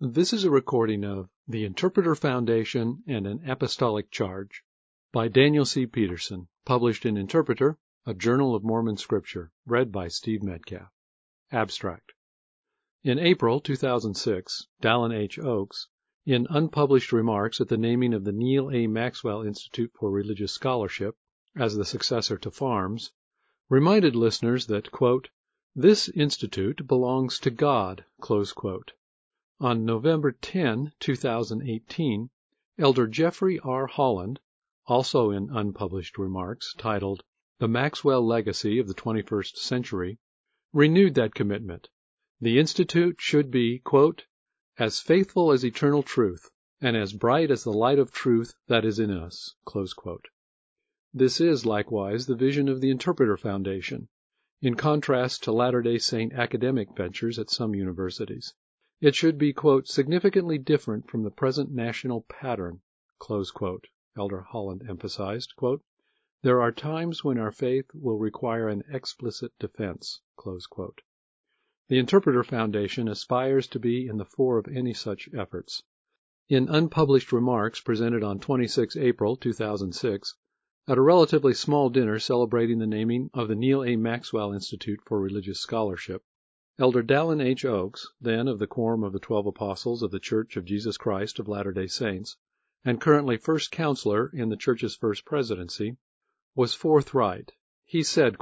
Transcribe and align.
This 0.00 0.32
is 0.32 0.44
a 0.44 0.50
recording 0.52 1.02
of 1.04 1.28
The 1.48 1.64
Interpreter 1.64 2.14
Foundation 2.14 3.02
and 3.08 3.26
an 3.26 3.42
Apostolic 3.50 4.12
Charge 4.12 4.62
by 5.10 5.26
Daniel 5.26 5.64
C. 5.64 5.86
Peterson, 5.86 6.46
published 6.64 7.04
in 7.04 7.16
Interpreter, 7.16 7.78
a 8.06 8.14
Journal 8.14 8.54
of 8.54 8.62
Mormon 8.62 8.96
Scripture, 8.96 9.50
read 9.66 9.90
by 9.90 10.06
Steve 10.06 10.40
Metcalf. 10.40 10.92
Abstract. 11.50 12.12
In 13.02 13.18
April 13.18 13.58
2006, 13.60 14.68
Dallin 14.80 15.12
H. 15.12 15.36
Oaks, 15.36 15.88
in 16.24 16.46
unpublished 16.48 17.10
remarks 17.10 17.60
at 17.60 17.66
the 17.66 17.76
naming 17.76 18.14
of 18.14 18.22
the 18.22 18.30
Neal 18.30 18.70
A. 18.70 18.86
Maxwell 18.86 19.42
Institute 19.42 19.90
for 19.98 20.12
Religious 20.12 20.52
Scholarship 20.52 21.16
as 21.56 21.74
the 21.74 21.84
successor 21.84 22.38
to 22.38 22.52
FARMS, 22.52 23.10
reminded 23.68 24.14
listeners 24.14 24.68
that, 24.68 24.92
"This 25.74 26.08
institute 26.10 26.86
belongs 26.86 27.40
to 27.40 27.50
God." 27.50 28.04
On 29.60 29.84
November 29.84 30.30
10, 30.30 30.92
2018, 31.00 32.30
Elder 32.78 33.08
Jeffrey 33.08 33.58
R. 33.58 33.88
Holland, 33.88 34.38
also 34.86 35.32
in 35.32 35.50
unpublished 35.50 36.16
remarks, 36.16 36.72
titled 36.78 37.24
"The 37.58 37.66
Maxwell 37.66 38.24
Legacy 38.24 38.78
of 38.78 38.86
the 38.86 38.94
Twenty-First 38.94 39.58
Century," 39.58 40.20
renewed 40.72 41.14
that 41.16 41.34
commitment. 41.34 41.88
The 42.40 42.60
Institute 42.60 43.16
should 43.20 43.50
be 43.50 43.82
"as 44.78 45.00
faithful 45.00 45.50
as 45.50 45.64
eternal 45.64 46.04
truth, 46.04 46.52
and 46.80 46.96
as 46.96 47.12
bright 47.12 47.50
as 47.50 47.64
the 47.64 47.72
light 47.72 47.98
of 47.98 48.12
truth 48.12 48.54
that 48.68 48.84
is 48.84 49.00
in 49.00 49.10
us." 49.10 49.56
This 51.12 51.40
is, 51.40 51.66
likewise, 51.66 52.26
the 52.26 52.36
vision 52.36 52.68
of 52.68 52.80
the 52.80 52.90
Interpreter 52.90 53.36
Foundation, 53.36 54.08
in 54.60 54.76
contrast 54.76 55.42
to 55.42 55.50
Latter 55.50 55.82
day 55.82 55.98
Saint 55.98 56.32
academic 56.32 56.96
ventures 56.96 57.40
at 57.40 57.50
some 57.50 57.74
universities. 57.74 58.54
It 59.00 59.14
should 59.14 59.38
be 59.38 59.54
"significantly 59.84 60.58
different 60.58 61.08
from 61.08 61.22
the 61.22 61.30
present 61.30 61.70
national 61.70 62.22
pattern," 62.22 62.80
Elder 64.16 64.40
Holland 64.40 64.82
emphasized. 64.88 65.54
"There 66.42 66.60
are 66.60 66.72
times 66.72 67.22
when 67.22 67.38
our 67.38 67.52
faith 67.52 67.86
will 67.94 68.18
require 68.18 68.66
an 68.68 68.82
explicit 68.90 69.52
defense." 69.60 70.20
The 70.44 70.90
Interpreter 71.90 72.42
Foundation 72.42 73.06
aspires 73.06 73.68
to 73.68 73.78
be 73.78 74.08
in 74.08 74.16
the 74.16 74.24
fore 74.24 74.58
of 74.58 74.66
any 74.66 74.94
such 74.94 75.28
efforts. 75.32 75.84
In 76.48 76.68
unpublished 76.68 77.30
remarks 77.30 77.80
presented 77.80 78.24
on 78.24 78.40
26 78.40 78.96
April, 78.96 79.36
2006, 79.36 80.34
at 80.88 80.98
a 80.98 81.02
relatively 81.02 81.54
small 81.54 81.88
dinner 81.88 82.18
celebrating 82.18 82.80
the 82.80 82.84
naming 82.88 83.30
of 83.32 83.46
the 83.46 83.54
Neal 83.54 83.84
A. 83.84 83.94
Maxwell 83.94 84.52
Institute 84.52 84.98
for 85.06 85.20
Religious 85.20 85.60
Scholarship, 85.60 86.24
Elder 86.80 87.02
Dallin 87.02 87.40
H. 87.40 87.64
Oaks, 87.64 88.06
then 88.20 88.46
of 88.46 88.60
the 88.60 88.68
Quorum 88.68 89.02
of 89.02 89.12
the 89.12 89.18
Twelve 89.18 89.48
Apostles 89.48 90.00
of 90.00 90.12
the 90.12 90.20
Church 90.20 90.56
of 90.56 90.64
Jesus 90.64 90.96
Christ 90.96 91.40
of 91.40 91.48
Latter 91.48 91.72
day 91.72 91.88
Saints, 91.88 92.36
and 92.84 93.00
currently 93.00 93.36
first 93.36 93.72
counselor 93.72 94.30
in 94.32 94.48
the 94.48 94.56
Church's 94.56 94.94
first 94.94 95.24
presidency, 95.24 95.96
was 96.54 96.74
forthright. 96.74 97.50
He 97.84 98.04
said, 98.04 98.36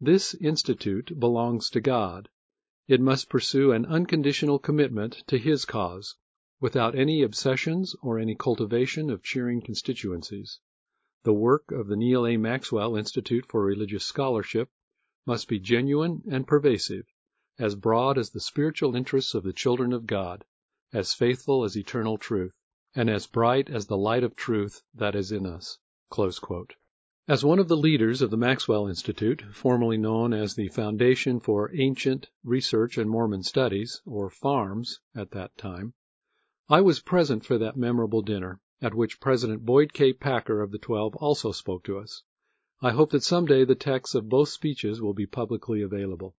"This 0.00 0.34
institute 0.34 1.20
belongs 1.20 1.70
to 1.70 1.80
God. 1.80 2.28
It 2.88 3.00
must 3.00 3.28
pursue 3.28 3.70
an 3.70 3.86
unconditional 3.86 4.58
commitment 4.58 5.22
to 5.28 5.38
His 5.38 5.64
cause, 5.64 6.16
without 6.60 6.96
any 6.96 7.22
obsessions 7.22 7.94
or 8.02 8.18
any 8.18 8.34
cultivation 8.34 9.08
of 9.08 9.22
cheering 9.22 9.60
constituencies. 9.60 10.58
The 11.22 11.32
work 11.32 11.70
of 11.70 11.86
the 11.86 11.96
Neal 11.96 12.26
A. 12.26 12.38
Maxwell 12.38 12.96
Institute 12.96 13.46
for 13.46 13.64
Religious 13.64 14.04
Scholarship 14.04 14.68
must 15.24 15.46
be 15.46 15.60
genuine 15.60 16.24
and 16.28 16.44
pervasive 16.44 17.06
as 17.58 17.74
broad 17.74 18.18
as 18.18 18.28
the 18.28 18.38
spiritual 18.38 18.94
interests 18.94 19.32
of 19.32 19.42
the 19.42 19.50
children 19.50 19.94
of 19.94 20.06
God, 20.06 20.44
as 20.92 21.14
faithful 21.14 21.64
as 21.64 21.74
eternal 21.74 22.18
truth, 22.18 22.52
and 22.94 23.08
as 23.08 23.26
bright 23.26 23.70
as 23.70 23.86
the 23.86 23.96
light 23.96 24.22
of 24.22 24.36
truth 24.36 24.82
that 24.92 25.14
is 25.14 25.32
in 25.32 25.46
us." 25.46 25.78
As 27.26 27.42
one 27.46 27.58
of 27.58 27.68
the 27.68 27.76
leaders 27.78 28.20
of 28.20 28.28
the 28.30 28.36
Maxwell 28.36 28.86
Institute, 28.86 29.42
formerly 29.54 29.96
known 29.96 30.34
as 30.34 30.54
the 30.54 30.68
Foundation 30.68 31.40
for 31.40 31.74
Ancient 31.74 32.28
Research 32.44 32.98
and 32.98 33.08
Mormon 33.08 33.42
Studies, 33.42 34.02
or 34.04 34.28
FARMS, 34.28 35.00
at 35.14 35.30
that 35.30 35.56
time, 35.56 35.94
I 36.68 36.82
was 36.82 37.00
present 37.00 37.42
for 37.46 37.56
that 37.56 37.74
memorable 37.74 38.20
dinner, 38.20 38.60
at 38.82 38.92
which 38.92 39.18
President 39.18 39.64
Boyd 39.64 39.94
K. 39.94 40.12
Packer 40.12 40.60
of 40.60 40.72
the 40.72 40.78
Twelve 40.78 41.16
also 41.16 41.52
spoke 41.52 41.84
to 41.84 41.96
us. 41.96 42.22
I 42.82 42.90
hope 42.90 43.12
that 43.12 43.22
some 43.22 43.46
day 43.46 43.64
the 43.64 43.74
texts 43.74 44.14
of 44.14 44.28
both 44.28 44.50
speeches 44.50 45.00
will 45.00 45.14
be 45.14 45.24
publicly 45.24 45.80
available. 45.80 46.36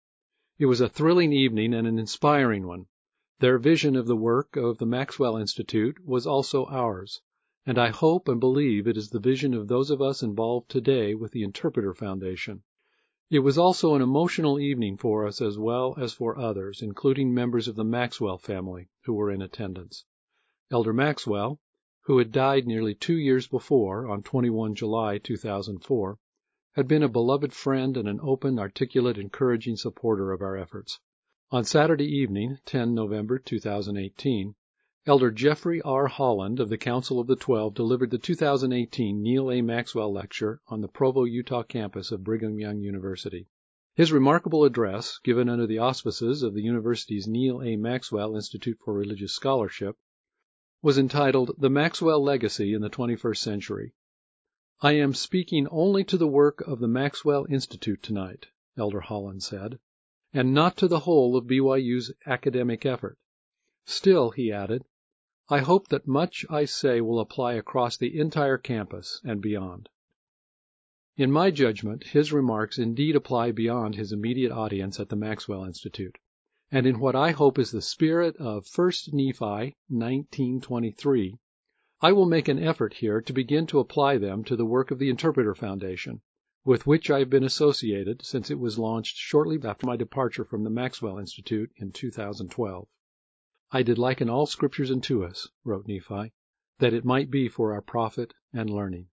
It 0.60 0.66
was 0.66 0.82
a 0.82 0.90
thrilling 0.90 1.34
evening 1.34 1.76
and 1.76 1.86
an 1.86 2.00
inspiring 2.00 2.66
one. 2.66 2.88
Their 3.42 3.60
vision 3.60 3.96
of 3.96 4.08
the 4.08 4.16
work 4.16 4.56
of 4.56 4.80
the 4.80 4.88
Maxwell 4.88 5.38
Institute 5.38 6.04
was 6.04 6.26
also 6.26 6.66
ours, 6.66 7.22
and 7.68 7.78
I 7.78 7.90
hope 7.90 8.28
and 8.28 8.40
believe 8.40 8.88
it 8.88 8.98
is 8.98 9.12
the 9.12 9.20
vision 9.20 9.54
of 9.54 9.68
those 9.68 9.92
of 9.92 10.02
us 10.02 10.24
involved 10.24 10.68
today 10.72 11.14
with 11.14 11.32
the 11.32 11.44
Interpreter 11.44 11.94
Foundation. 11.94 12.64
It 13.30 13.42
was 13.42 13.60
also 13.60 13.94
an 13.94 14.02
emotional 14.02 14.60
evening 14.60 14.98
for 14.98 15.28
us 15.28 15.44
as 15.44 15.60
well 15.60 15.94
as 15.96 16.14
for 16.14 16.36
others, 16.40 16.82
including 16.82 17.36
members 17.36 17.68
of 17.68 17.76
the 17.76 17.86
Maxwell 17.86 18.40
family 18.40 18.90
who 19.04 19.14
were 19.14 19.30
in 19.30 19.44
attendance. 19.44 20.06
Elder 20.72 20.92
Maxwell, 20.92 21.60
who 22.06 22.18
had 22.18 22.32
died 22.32 22.66
nearly 22.66 22.96
two 22.96 23.18
years 23.18 23.46
before, 23.46 24.08
on 24.08 24.24
21 24.24 24.74
July 24.74 25.20
2004, 25.20 26.18
had 26.78 26.88
been 26.88 27.02
a 27.02 27.10
beloved 27.10 27.52
friend 27.52 27.98
and 27.98 28.08
an 28.08 28.20
open, 28.22 28.60
articulate, 28.60 29.18
encouraging 29.18 29.76
supporter 29.76 30.32
of 30.32 30.44
our 30.44 30.56
efforts. 30.56 31.00
On 31.50 31.64
Saturday 31.64 32.06
evening, 32.06 32.60
10 32.68 32.94
November 32.94 33.40
2018, 33.40 34.54
Elder 35.08 35.32
Jeffrey 35.32 35.82
R. 35.82 36.06
Holland 36.06 36.60
of 36.60 36.70
the 36.70 36.78
Council 36.78 37.20
of 37.20 37.26
the 37.26 37.36
Twelve 37.36 37.74
delivered 37.74 38.12
the 38.12 38.20
2018 38.20 39.24
Neal 39.24 39.52
A. 39.52 39.64
Maxwell 39.64 40.14
Lecture 40.14 40.62
on 40.68 40.82
the 40.82 40.88
Provo, 40.88 41.24
Utah 41.24 41.64
campus 41.64 42.12
of 42.12 42.24
Brigham 42.24 42.60
Young 42.60 42.80
University. 42.80 43.48
His 43.96 44.12
remarkable 44.12 44.64
address, 44.64 45.20
given 45.24 45.50
under 45.50 45.66
the 45.66 45.80
auspices 45.80 46.44
of 46.44 46.54
the 46.54 46.62
university's 46.62 47.28
Neal 47.28 47.60
A. 47.64 47.76
Maxwell 47.76 48.36
Institute 48.36 48.78
for 48.86 48.94
Religious 48.94 49.34
Scholarship, 49.34 49.96
was 50.84 51.00
entitled 51.00 51.56
The 51.58 51.72
Maxwell 51.72 52.24
Legacy 52.24 52.76
in 52.76 52.84
the 52.84 52.90
Twenty-First 52.90 53.42
Century. 53.42 53.94
"I 54.80 54.92
am 54.92 55.16
speaking 55.16 55.68
only 55.70 56.04
to 56.04 56.20
the 56.20 56.28
work 56.28 56.62
of 56.68 56.78
the 56.78 56.88
Maxwell 56.88 57.48
Institute 57.50 58.04
tonight," 58.04 58.50
Elder 58.78 59.00
Holland 59.00 59.42
said, 59.42 59.80
"and 60.32 60.54
not 60.54 60.78
to 60.78 60.88
the 60.88 61.00
whole 61.00 61.36
of 61.36 61.46
BYU's 61.48 62.12
academic 62.28 62.86
effort. 62.86 63.18
Still," 63.86 64.30
he 64.30 64.52
added, 64.52 64.84
"I 65.50 65.62
hope 65.62 65.88
that 65.88 66.06
much 66.06 66.46
I 66.48 66.66
say 66.66 67.02
will 67.02 67.20
apply 67.20 67.54
across 67.54 67.98
the 67.98 68.20
entire 68.20 68.60
campus 68.60 69.20
and 69.24 69.42
beyond." 69.42 69.90
In 71.16 71.32
my 71.32 71.50
judgment 71.50 72.04
his 72.10 72.32
remarks 72.32 72.78
indeed 72.78 73.16
apply 73.16 73.54
beyond 73.54 73.96
his 73.96 74.12
immediate 74.12 74.52
audience 74.52 75.00
at 75.00 75.10
the 75.10 75.16
Maxwell 75.16 75.64
Institute, 75.66 76.20
and 76.72 76.86
in 76.86 77.00
what 77.00 77.16
I 77.16 77.32
hope 77.32 77.58
is 77.58 77.72
the 77.72 77.82
spirit 77.82 78.36
of 78.36 78.68
1 78.76 78.92
Nephi 79.12 79.76
19:23 79.92 81.40
I 82.00 82.12
will 82.12 82.28
make 82.28 82.48
an 82.48 82.60
effort 82.60 82.94
here 82.94 83.22
to 83.22 83.34
begin 83.34 83.66
to 83.66 83.80
apply 83.80 84.20
them 84.20 84.44
to 84.44 84.56
the 84.56 84.68
work 84.68 84.92
of 84.92 85.00
the 85.00 85.10
Interpreter 85.10 85.56
Foundation, 85.56 86.22
with 86.64 86.86
which 86.86 87.10
I 87.10 87.18
have 87.18 87.30
been 87.32 87.44
associated 87.44 88.24
since 88.24 88.52
it 88.52 88.60
was 88.60 88.78
launched 88.78 89.18
shortly 89.18 89.60
after 89.64 89.88
my 89.88 89.96
departure 89.96 90.46
from 90.46 90.64
the 90.64 90.70
Maxwell 90.70 91.18
Institute 91.18 91.72
in 91.78 91.92
2012. 91.92 92.88
"I 93.72 93.82
did 93.82 93.98
liken 93.98 94.30
all 94.30 94.46
Scriptures 94.46 94.92
unto 94.92 95.24
us," 95.24 95.50
wrote 95.64 95.88
Nephi, 95.88 96.34
"that 96.78 96.94
it 96.94 97.04
might 97.04 97.32
be 97.32 97.48
for 97.48 97.74
our 97.74 97.82
profit 97.82 98.36
and 98.54 98.70
learning." 98.70 99.08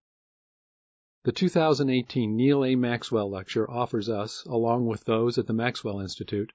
The 1.23 1.33
2018 1.33 2.37
Neal 2.37 2.67
A. 2.67 2.75
Maxwell 2.75 3.31
Lecture 3.31 3.71
offers 3.71 4.11
us, 4.11 4.44
along 4.44 4.84
with 4.84 5.05
those 5.05 5.39
at 5.39 5.47
the 5.47 5.55
Maxwell 5.55 6.00
Institute, 6.00 6.53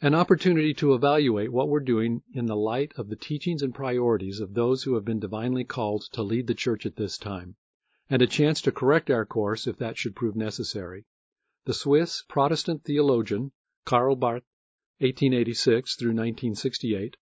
an 0.00 0.14
opportunity 0.14 0.72
to 0.72 0.94
evaluate 0.94 1.50
what 1.50 1.68
we're 1.68 1.80
doing 1.80 2.22
in 2.32 2.46
the 2.46 2.54
light 2.54 2.92
of 2.96 3.08
the 3.08 3.16
teachings 3.16 3.62
and 3.62 3.74
priorities 3.74 4.38
of 4.38 4.54
those 4.54 4.84
who 4.84 4.94
have 4.94 5.04
been 5.04 5.18
divinely 5.18 5.64
called 5.64 6.02
to 6.12 6.22
lead 6.22 6.46
the 6.46 6.54
Church 6.54 6.86
at 6.86 6.94
this 6.94 7.18
time, 7.18 7.56
and 8.08 8.22
a 8.22 8.26
chance 8.28 8.62
to 8.62 8.70
correct 8.70 9.10
our 9.10 9.26
course 9.26 9.66
if 9.66 9.76
that 9.76 9.98
should 9.98 10.14
prove 10.14 10.36
necessary. 10.36 11.04
The 11.64 11.74
Swiss 11.74 12.22
Protestant 12.28 12.84
theologian 12.84 13.50
Karl 13.84 14.14
Barth 14.14 14.44
(1886 14.98 16.00
1968), 16.00 17.16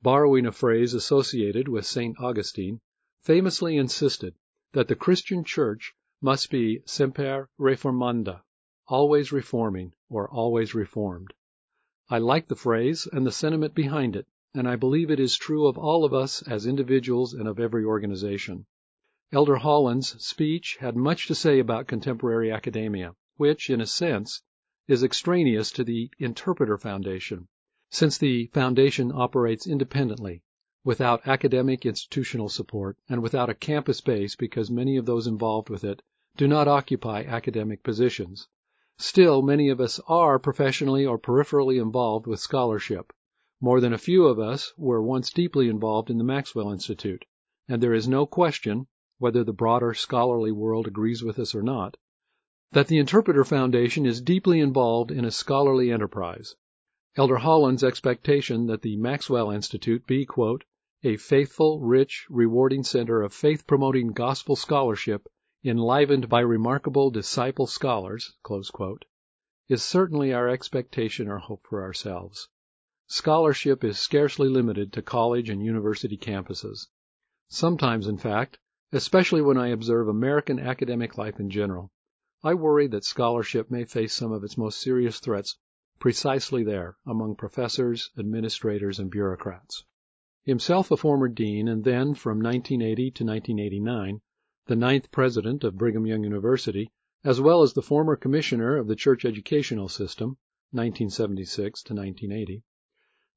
borrowing 0.00 0.46
a 0.46 0.52
phrase 0.52 0.94
associated 0.94 1.68
with 1.68 1.84
St. 1.84 2.16
Augustine, 2.18 2.80
famously 3.20 3.76
insisted 3.76 4.36
that 4.72 4.88
the 4.88 4.96
Christian 4.96 5.44
Church 5.44 5.92
must 6.22 6.50
be 6.50 6.80
semper 6.86 7.50
reformanda, 7.60 8.40
always 8.86 9.32
reforming 9.32 9.92
or 10.08 10.30
always 10.30 10.74
reformed. 10.74 11.34
I 12.14 12.18
like 12.18 12.48
the 12.48 12.56
phrase 12.56 13.08
and 13.10 13.24
the 13.26 13.32
sentiment 13.32 13.74
behind 13.74 14.16
it, 14.16 14.26
and 14.52 14.68
I 14.68 14.76
believe 14.76 15.10
it 15.10 15.18
is 15.18 15.34
true 15.34 15.66
of 15.66 15.78
all 15.78 16.04
of 16.04 16.12
us 16.12 16.42
as 16.42 16.66
individuals 16.66 17.32
and 17.32 17.48
of 17.48 17.58
every 17.58 17.86
organization. 17.86 18.66
Elder 19.32 19.56
Holland's 19.56 20.22
speech 20.22 20.76
had 20.78 20.94
much 20.94 21.26
to 21.28 21.34
say 21.34 21.58
about 21.58 21.86
contemporary 21.86 22.52
academia, 22.52 23.14
which, 23.38 23.70
in 23.70 23.80
a 23.80 23.86
sense, 23.86 24.42
is 24.86 25.02
extraneous 25.02 25.70
to 25.70 25.84
the 25.84 26.10
Interpreter 26.18 26.76
Foundation, 26.76 27.48
Since 27.88 28.18
the 28.18 28.48
Foundation 28.52 29.10
operates 29.10 29.66
independently, 29.66 30.42
without 30.84 31.26
academic 31.26 31.86
institutional 31.86 32.50
support, 32.50 32.98
and 33.08 33.22
without 33.22 33.48
a 33.48 33.54
campus 33.54 34.02
base 34.02 34.36
because 34.36 34.70
many 34.70 34.98
of 34.98 35.06
those 35.06 35.26
involved 35.26 35.70
with 35.70 35.82
it 35.82 36.02
do 36.36 36.46
not 36.46 36.68
occupy 36.68 37.22
academic 37.22 37.82
positions, 37.82 38.48
still 38.98 39.40
many 39.40 39.70
of 39.70 39.80
us 39.80 39.98
are 40.06 40.38
professionally 40.38 41.06
or 41.06 41.18
peripherally 41.18 41.80
involved 41.80 42.26
with 42.26 42.38
scholarship. 42.38 43.10
More 43.58 43.80
than 43.80 43.94
a 43.94 43.98
few 43.98 44.26
of 44.26 44.38
us 44.38 44.74
were 44.76 45.00
once 45.00 45.30
deeply 45.30 45.68
involved 45.68 46.10
in 46.10 46.18
the 46.18 46.24
Maxwell 46.24 46.70
Institute, 46.70 47.24
and 47.68 47.82
there 47.82 47.94
is 47.94 48.06
no 48.06 48.26
question, 48.26 48.86
whether 49.18 49.44
the 49.44 49.52
broader 49.54 49.94
scholarly 49.94 50.52
world 50.52 50.86
agrees 50.86 51.22
with 51.22 51.38
us 51.38 51.54
or 51.54 51.62
not, 51.62 51.96
that 52.72 52.88
the 52.88 52.98
Interpreter 52.98 53.44
Foundation 53.44 54.04
is 54.04 54.20
deeply 54.20 54.60
involved 54.60 55.10
in 55.10 55.24
a 55.24 55.30
scholarly 55.30 55.90
enterprise. 55.90 56.54
Elder 57.16 57.36
Holland's 57.36 57.84
expectation 57.84 58.66
that 58.66 58.82
the 58.82 58.96
Maxwell 58.96 59.50
Institute 59.50 60.06
be, 60.06 60.26
quote, 60.26 60.64
a 61.02 61.16
faithful, 61.16 61.80
rich, 61.80 62.26
rewarding 62.28 62.82
center 62.82 63.22
of 63.22 63.32
faith 63.32 63.66
promoting 63.66 64.08
gospel 64.08 64.54
scholarship 64.54 65.28
enlivened 65.64 66.28
by 66.28 66.40
remarkable 66.40 67.08
disciple 67.10 67.68
scholars, 67.68 68.34
is 69.68 69.80
certainly 69.80 70.32
our 70.32 70.48
expectation 70.48 71.28
or 71.28 71.38
hope 71.38 71.64
for 71.68 71.82
ourselves. 71.82 72.48
Scholarship 73.06 73.84
is 73.84 73.96
scarcely 73.96 74.48
limited 74.48 74.92
to 74.92 75.02
college 75.02 75.48
and 75.48 75.64
university 75.64 76.16
campuses. 76.16 76.88
Sometimes, 77.46 78.08
in 78.08 78.18
fact, 78.18 78.58
especially 78.90 79.40
when 79.40 79.56
I 79.56 79.68
observe 79.68 80.08
American 80.08 80.58
academic 80.58 81.16
life 81.16 81.38
in 81.38 81.48
general, 81.48 81.92
I 82.42 82.54
worry 82.54 82.88
that 82.88 83.04
scholarship 83.04 83.70
may 83.70 83.84
face 83.84 84.12
some 84.12 84.32
of 84.32 84.42
its 84.42 84.58
most 84.58 84.80
serious 84.80 85.20
threats 85.20 85.56
precisely 86.00 86.64
there, 86.64 86.96
among 87.06 87.36
professors, 87.36 88.10
administrators, 88.18 88.98
and 88.98 89.12
bureaucrats. 89.12 89.84
Himself 90.42 90.90
a 90.90 90.96
former 90.96 91.28
dean, 91.28 91.68
and 91.68 91.84
then, 91.84 92.14
from 92.14 92.42
1980 92.42 93.12
to 93.12 93.24
1989, 93.24 94.20
the 94.66 94.76
ninth 94.76 95.10
president 95.10 95.64
of 95.64 95.76
Brigham 95.76 96.06
Young 96.06 96.22
University, 96.22 96.92
as 97.24 97.40
well 97.40 97.62
as 97.62 97.72
the 97.72 97.82
former 97.82 98.14
commissioner 98.14 98.76
of 98.76 98.86
the 98.86 98.94
church 98.94 99.24
educational 99.24 99.88
system, 99.88 100.38
1976 100.70 101.82
to 101.82 101.92
1980, 101.94 102.62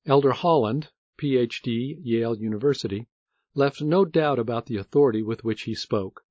Elder 0.05 0.33
Holland, 0.33 0.91
Ph.D., 1.17 1.97
Yale 2.03 2.37
University, 2.37 3.07
left 3.55 3.81
no 3.81 4.05
doubt 4.05 4.37
about 4.37 4.67
the 4.67 4.77
authority 4.77 5.23
with 5.23 5.43
which 5.43 5.63
he 5.63 5.73
spoke. 5.73 6.23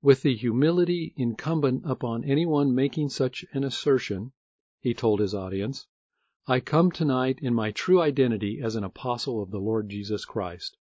With 0.00 0.22
the 0.22 0.34
humility 0.34 1.12
incumbent 1.14 1.82
upon 1.84 2.24
anyone 2.24 2.74
making 2.74 3.10
such 3.10 3.44
an 3.52 3.64
assertion, 3.64 4.32
he 4.80 4.94
told 4.94 5.20
his 5.20 5.34
audience, 5.34 5.86
I 6.46 6.60
come 6.60 6.90
tonight 6.90 7.38
in 7.42 7.52
my 7.52 7.70
true 7.70 8.00
identity 8.00 8.62
as 8.62 8.76
an 8.76 8.82
apostle 8.84 9.42
of 9.42 9.50
the 9.50 9.60
Lord 9.60 9.90
Jesus 9.90 10.24
Christ. 10.24 10.78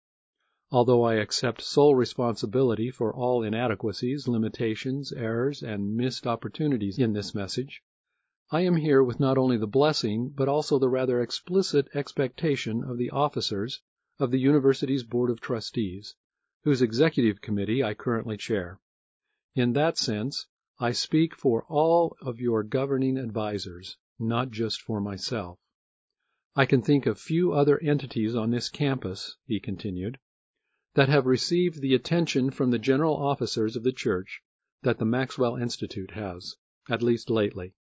Although 0.69 1.03
I 1.03 1.13
accept 1.13 1.61
sole 1.61 1.95
responsibility 1.95 2.91
for 2.91 3.15
all 3.15 3.41
inadequacies, 3.41 4.27
limitations, 4.27 5.13
errors, 5.13 5.63
and 5.63 5.95
missed 5.95 6.27
opportunities 6.27 6.99
in 6.99 7.13
this 7.13 7.33
message, 7.33 7.81
I 8.51 8.63
am 8.63 8.75
here 8.75 9.01
with 9.01 9.17
not 9.17 9.37
only 9.37 9.55
the 9.55 9.65
blessing, 9.65 10.27
but 10.27 10.49
also 10.49 10.77
the 10.77 10.89
rather 10.89 11.21
explicit 11.21 11.87
expectation 11.93 12.83
of 12.83 12.97
the 12.97 13.11
officers 13.11 13.81
of 14.19 14.29
the 14.29 14.39
University's 14.39 15.03
Board 15.03 15.29
of 15.29 15.39
Trustees, 15.39 16.15
whose 16.65 16.81
executive 16.81 17.39
committee 17.39 17.81
I 17.81 17.93
currently 17.93 18.35
chair. 18.35 18.81
In 19.55 19.71
that 19.71 19.97
sense, 19.97 20.47
I 20.79 20.91
speak 20.91 21.33
for 21.33 21.63
all 21.69 22.17
of 22.19 22.41
your 22.41 22.63
governing 22.63 23.17
advisers, 23.17 23.95
not 24.19 24.51
just 24.51 24.81
for 24.81 24.99
myself. 24.99 25.59
I 26.57 26.65
can 26.65 26.81
think 26.81 27.05
of 27.05 27.17
few 27.17 27.53
other 27.53 27.79
entities 27.79 28.35
on 28.35 28.51
this 28.51 28.67
campus, 28.67 29.37
he 29.45 29.61
continued, 29.61 30.19
that 30.97 31.09
have 31.09 31.27
received 31.27 31.79
the 31.79 31.93
attention 31.93 32.49
from 32.49 32.71
the 32.71 32.79
general 32.79 33.15
officers 33.15 33.75
of 33.75 33.83
the 33.83 33.91
church 33.91 34.41
that 34.81 34.97
the 34.97 35.05
Maxwell 35.05 35.55
Institute 35.55 36.09
has, 36.09 36.55
at 36.89 37.03
least 37.03 37.29
lately. 37.29 37.75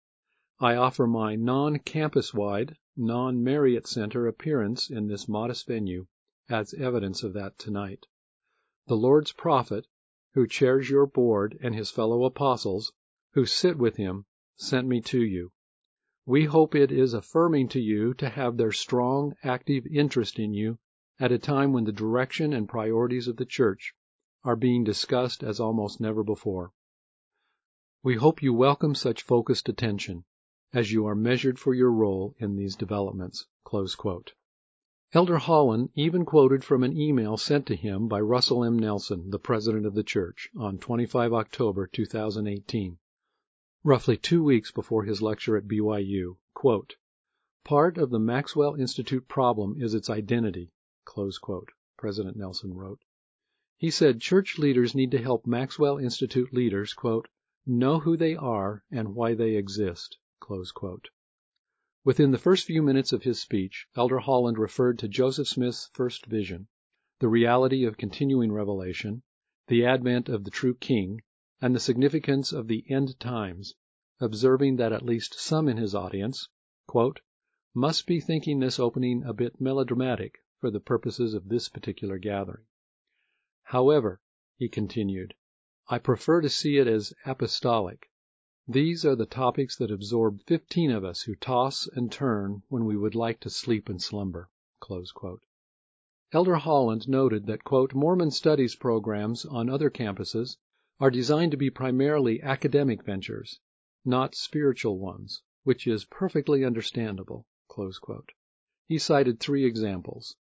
I 0.60 0.76
offer 0.76 1.06
my 1.06 1.34
non 1.34 1.78
campus 1.78 2.34
wide, 2.34 2.76
non 2.94 3.42
Marriott 3.42 3.86
Center 3.86 4.26
appearance 4.26 4.90
in 4.90 5.06
this 5.06 5.26
modest 5.26 5.66
venue 5.66 6.08
as 6.50 6.74
evidence 6.74 7.22
of 7.22 7.32
that 7.32 7.58
tonight. 7.58 8.04
The 8.86 8.98
Lord's 8.98 9.32
prophet, 9.32 9.86
who 10.34 10.46
chairs 10.46 10.90
your 10.90 11.06
board, 11.06 11.58
and 11.62 11.74
his 11.74 11.90
fellow 11.90 12.24
apostles, 12.24 12.92
who 13.32 13.46
sit 13.46 13.78
with 13.78 13.96
him, 13.96 14.26
sent 14.56 14.86
me 14.86 15.00
to 15.00 15.22
you. 15.24 15.52
We 16.26 16.44
hope 16.44 16.74
it 16.74 16.92
is 16.92 17.14
affirming 17.14 17.68
to 17.70 17.80
you 17.80 18.12
to 18.12 18.28
have 18.28 18.58
their 18.58 18.72
strong, 18.72 19.36
active 19.42 19.86
interest 19.86 20.38
in 20.38 20.52
you 20.52 20.78
at 21.18 21.32
a 21.32 21.38
time 21.38 21.72
when 21.72 21.84
the 21.84 21.92
direction 21.92 22.52
and 22.52 22.68
priorities 22.68 23.26
of 23.26 23.36
the 23.36 23.46
church 23.46 23.94
are 24.44 24.56
being 24.56 24.84
discussed 24.84 25.42
as 25.42 25.58
almost 25.58 26.00
never 26.00 26.22
before. 26.22 26.72
We 28.02 28.16
hope 28.16 28.42
you 28.42 28.52
welcome 28.52 28.94
such 28.94 29.22
focused 29.22 29.68
attention 29.68 30.24
as 30.72 30.92
you 30.92 31.06
are 31.06 31.14
measured 31.14 31.58
for 31.58 31.74
your 31.74 31.90
role 31.90 32.36
in 32.38 32.54
these 32.56 32.76
developments. 32.76 33.46
Elder 35.12 35.38
Holland 35.38 35.88
even 35.94 36.24
quoted 36.26 36.62
from 36.62 36.82
an 36.82 36.94
email 36.96 37.38
sent 37.38 37.66
to 37.66 37.76
him 37.76 38.08
by 38.08 38.20
Russell 38.20 38.62
M. 38.62 38.78
Nelson, 38.78 39.30
the 39.30 39.38
president 39.38 39.86
of 39.86 39.94
the 39.94 40.02
church, 40.02 40.50
on 40.56 40.78
25 40.78 41.32
October 41.32 41.86
2018, 41.86 42.98
roughly 43.82 44.16
two 44.18 44.44
weeks 44.44 44.70
before 44.70 45.04
his 45.04 45.22
lecture 45.22 45.56
at 45.56 45.66
BYU. 45.66 46.36
Quote, 46.52 46.96
Part 47.64 47.96
of 47.96 48.10
the 48.10 48.18
Maxwell 48.18 48.74
Institute 48.74 49.26
problem 49.26 49.80
is 49.80 49.94
its 49.94 50.10
identity, 50.10 50.72
President 51.96 52.36
Nelson 52.36 52.74
wrote. 52.74 52.98
He 53.76 53.92
said 53.92 54.20
church 54.20 54.58
leaders 54.58 54.92
need 54.92 55.12
to 55.12 55.22
help 55.22 55.46
Maxwell 55.46 55.98
Institute 55.98 56.52
leaders, 56.52 56.94
quote, 56.94 57.28
know 57.64 58.00
who 58.00 58.16
they 58.16 58.34
are 58.34 58.82
and 58.90 59.14
why 59.14 59.34
they 59.34 59.54
exist. 59.54 60.18
Within 62.02 62.32
the 62.32 62.38
first 62.38 62.64
few 62.64 62.82
minutes 62.82 63.12
of 63.12 63.22
his 63.22 63.38
speech, 63.40 63.86
Elder 63.94 64.18
Holland 64.18 64.58
referred 64.58 64.98
to 64.98 65.06
Joseph 65.06 65.46
Smith's 65.46 65.88
first 65.94 66.26
vision, 66.26 66.66
the 67.20 67.28
reality 67.28 67.84
of 67.84 67.96
continuing 67.96 68.50
revelation, 68.50 69.22
the 69.68 69.84
advent 69.84 70.28
of 70.28 70.42
the 70.42 70.50
true 70.50 70.74
King, 70.74 71.22
and 71.60 71.72
the 71.72 71.78
significance 71.78 72.52
of 72.52 72.66
the 72.66 72.84
end 72.90 73.20
times, 73.20 73.76
observing 74.18 74.74
that 74.78 74.92
at 74.92 75.04
least 75.04 75.38
some 75.38 75.68
in 75.68 75.76
his 75.76 75.94
audience 75.94 76.48
quote, 76.88 77.20
must 77.74 78.08
be 78.08 78.18
thinking 78.18 78.58
this 78.58 78.80
opening 78.80 79.22
a 79.22 79.32
bit 79.32 79.60
melodramatic 79.60 80.42
for 80.66 80.72
the 80.72 80.80
purposes 80.80 81.32
of 81.32 81.48
this 81.48 81.68
particular 81.68 82.18
gathering. 82.18 82.64
However, 83.62 84.20
he 84.56 84.68
continued, 84.68 85.32
I 85.88 86.00
prefer 86.00 86.40
to 86.40 86.48
see 86.48 86.78
it 86.78 86.88
as 86.88 87.14
apostolic, 87.24 88.10
these 88.66 89.04
are 89.04 89.14
the 89.14 89.26
topics 89.26 89.76
that 89.76 89.92
absorb 89.92 90.42
fifteen 90.42 90.90
of 90.90 91.04
us 91.04 91.22
who 91.22 91.36
toss 91.36 91.86
and 91.86 92.10
turn 92.10 92.64
when 92.66 92.84
we 92.84 92.96
would 92.96 93.14
like 93.14 93.38
to 93.42 93.48
sleep 93.48 93.88
and 93.88 94.02
slumber. 94.02 94.50
Elder 96.32 96.56
Holland 96.56 97.08
noted 97.08 97.46
that, 97.46 97.62
quote, 97.62 97.94
Mormon 97.94 98.32
studies 98.32 98.74
programs 98.74 99.44
on 99.44 99.70
other 99.70 99.88
campuses 99.88 100.56
are 100.98 101.12
designed 101.12 101.52
to 101.52 101.56
be 101.56 101.70
primarily 101.70 102.42
academic 102.42 103.04
ventures, 103.04 103.60
not 104.04 104.34
spiritual 104.34 104.98
ones, 104.98 105.42
which 105.62 105.86
is 105.86 106.04
perfectly 106.06 106.64
understandable. 106.64 107.46
He 108.88 108.98
cited 108.98 109.38
three 109.38 109.64
examples. 109.64 110.34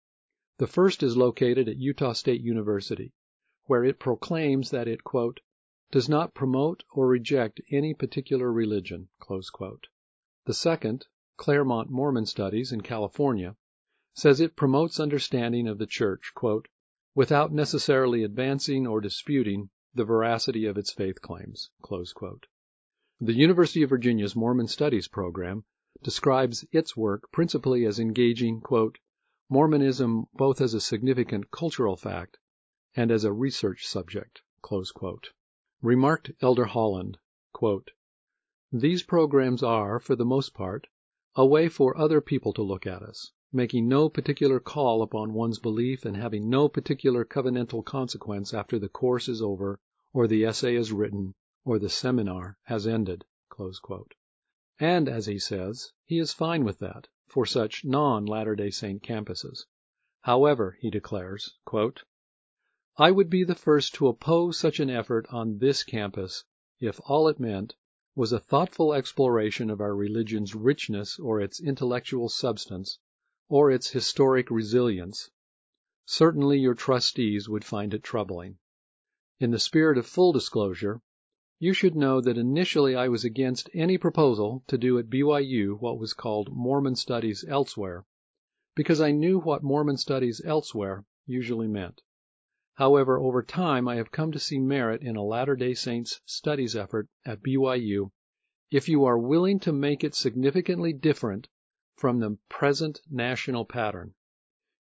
The 0.59 0.69
first 0.69 1.03
is 1.03 1.17
located 1.17 1.69
at 1.69 1.79
Utah 1.79 2.13
State 2.13 2.41
University, 2.41 3.13
where 3.65 3.85
it 3.85 3.99
proclaims 3.99 4.71
that 4.71 4.87
it, 4.87 5.03
quote, 5.03 5.41
does 5.91 6.09
not 6.09 6.33
promote 6.33 6.85
or 6.93 7.09
reject 7.09 7.61
any 7.73 7.93
particular 7.93 8.53
religion. 8.53 9.09
The 9.29 10.55
second, 10.55 11.09
Claremont 11.37 11.91
Mormon 11.91 12.27
Studies 12.27 12.71
in 12.71 12.83
California, 12.83 13.57
says 14.13 14.41
it 14.41 14.55
promotes 14.55 15.01
understanding 15.01 15.67
of 15.67 15.79
the 15.79 15.89
Church, 15.89 16.33
without 17.17 17.53
necessarily 17.53 18.23
advancing 18.23 18.87
or 18.87 19.01
disputing 19.01 19.71
the 19.93 20.05
veracity 20.05 20.67
of 20.67 20.79
its 20.79 20.93
faith 20.93 21.21
claims. 21.21 21.71
The 23.21 23.33
University 23.33 23.83
of 23.83 23.91
Virginia's 23.91 24.37
Mormon 24.37 24.69
Studies 24.69 25.09
program 25.09 25.65
describes 26.05 26.65
its 26.71 26.97
work 26.97 27.33
principally 27.33 27.85
as 27.87 27.99
engaging, 27.99 28.61
Mormonism 29.51 30.25
both 30.33 30.63
as 30.63 30.73
a 30.73 30.81
significant 30.81 31.51
cultural 31.51 31.97
fact 31.97 32.39
and 32.97 33.11
as 33.11 33.25
a 33.25 33.33
research 33.35 33.87
subject. 33.87 34.41
Remarked 35.83 36.33
Elder 36.41 36.65
Holland, 36.65 37.19
These 38.73 39.03
programs 39.03 39.63
are, 39.63 40.01
for 40.01 40.17
the 40.17 40.25
most 40.25 40.55
part, 40.55 40.87
a 41.37 41.45
way 41.45 41.69
for 41.69 41.95
other 41.95 42.23
people 42.23 42.55
to 42.55 42.63
look 42.63 42.87
at 42.87 43.03
us, 43.03 43.33
making 43.53 43.87
no 43.87 44.09
particular 44.09 44.61
call 44.61 45.03
upon 45.03 45.35
one's 45.35 45.59
belief 45.59 46.07
and 46.07 46.17
having 46.17 46.49
no 46.49 46.67
particular 46.71 47.23
covenantal 47.23 47.85
consequence 47.85 48.55
after 48.55 48.79
the 48.79 48.89
course 48.89 49.29
is 49.29 49.43
over 49.43 49.79
or 50.15 50.27
the 50.27 50.43
essay 50.47 50.75
is 50.75 50.91
written 50.91 51.35
or 51.67 51.79
the 51.79 51.91
seminar 51.91 52.57
has 52.63 52.87
ended. 52.87 53.27
And, 54.81 55.07
as 55.07 55.27
he 55.27 55.39
says, 55.39 55.93
he 56.07 56.19
is 56.19 56.33
fine 56.33 56.65
with 56.65 56.79
that, 56.79 57.09
for 57.35 57.45
such 57.45 57.85
non 57.85 58.25
Latter 58.25 58.55
day 58.55 58.71
Saint 58.71 59.03
campuses. 59.03 59.67
However, 60.21 60.79
he 60.81 60.89
declares, 60.89 61.59
"I 62.97 63.11
would 63.11 63.29
be 63.29 63.43
the 63.43 63.57
first 63.57 63.93
to 63.95 64.07
oppose 64.07 64.57
such 64.57 64.79
an 64.79 64.89
effort 64.89 65.27
on 65.31 65.59
this 65.59 65.83
campus 65.83 66.45
if 66.79 67.01
all 67.07 67.27
it 67.27 67.41
meant 67.41 67.75
was 68.15 68.31
a 68.31 68.39
thoughtful 68.39 68.95
exploration 68.95 69.69
of 69.69 69.81
our 69.81 69.97
religion's 69.97 70.55
richness 70.55 71.19
or 71.19 71.41
its 71.41 71.61
intellectual 71.61 72.29
substance 72.29 73.01
or 73.49 73.69
its 73.69 73.91
historic 73.91 74.49
resilience. 74.49 75.29
Certainly 76.07 76.61
your 76.61 76.75
trustees 76.75 77.49
would 77.49 77.65
find 77.65 77.93
it 77.95 78.05
troubling. 78.05 78.59
In 79.41 79.51
the 79.51 79.59
spirit 79.59 79.99
of 79.99 80.07
full 80.07 80.31
disclosure, 80.33 81.03
you 81.61 81.73
should 81.73 81.95
know 81.95 82.21
that 82.21 82.37
initially 82.37 82.95
I 82.95 83.09
was 83.09 83.25
against 83.25 83.71
any 83.73 83.97
proposal 83.97 84.65
to 84.67 84.77
do 84.77 84.99
at 84.99 85.09
BYU 85.09 85.81
what 85.81 85.99
was 85.99 86.13
called 86.13 86.53
Mormon 86.53 86.97
Studies 86.97 87.45
elsewhere, 87.49 88.05
because 88.75 89.01
I 89.01 89.13
knew 89.13 89.39
what 89.39 89.63
Mormon 89.63 89.97
Studies 89.97 90.43
elsewhere 90.45 91.05
usually 91.25 91.69
meant. 91.69 92.03
However, 92.75 93.19
over 93.19 93.43
time 93.43 93.89
I 93.89 93.97
have 93.97 94.11
come 94.11 94.33
to 94.33 94.39
see 94.41 94.59
merit 94.59 95.01
in 95.01 95.17
a 95.17 95.23
Latter 95.23 95.55
day 95.55 95.73
Saints 95.75 96.21
studies 96.27 96.77
effort 96.77 97.09
at 97.25 97.43
BYU 97.43 98.11
if 98.71 98.89
you 98.89 99.05
are 99.05 99.19
willing 99.19 99.61
to 99.61 99.73
make 99.73 100.03
it 100.05 100.15
significantly 100.15 100.93
different 100.93 101.49
from 101.95 102.19
the 102.19 102.37
present 102.49 103.01
national 103.09 103.65
pattern. 103.65 104.13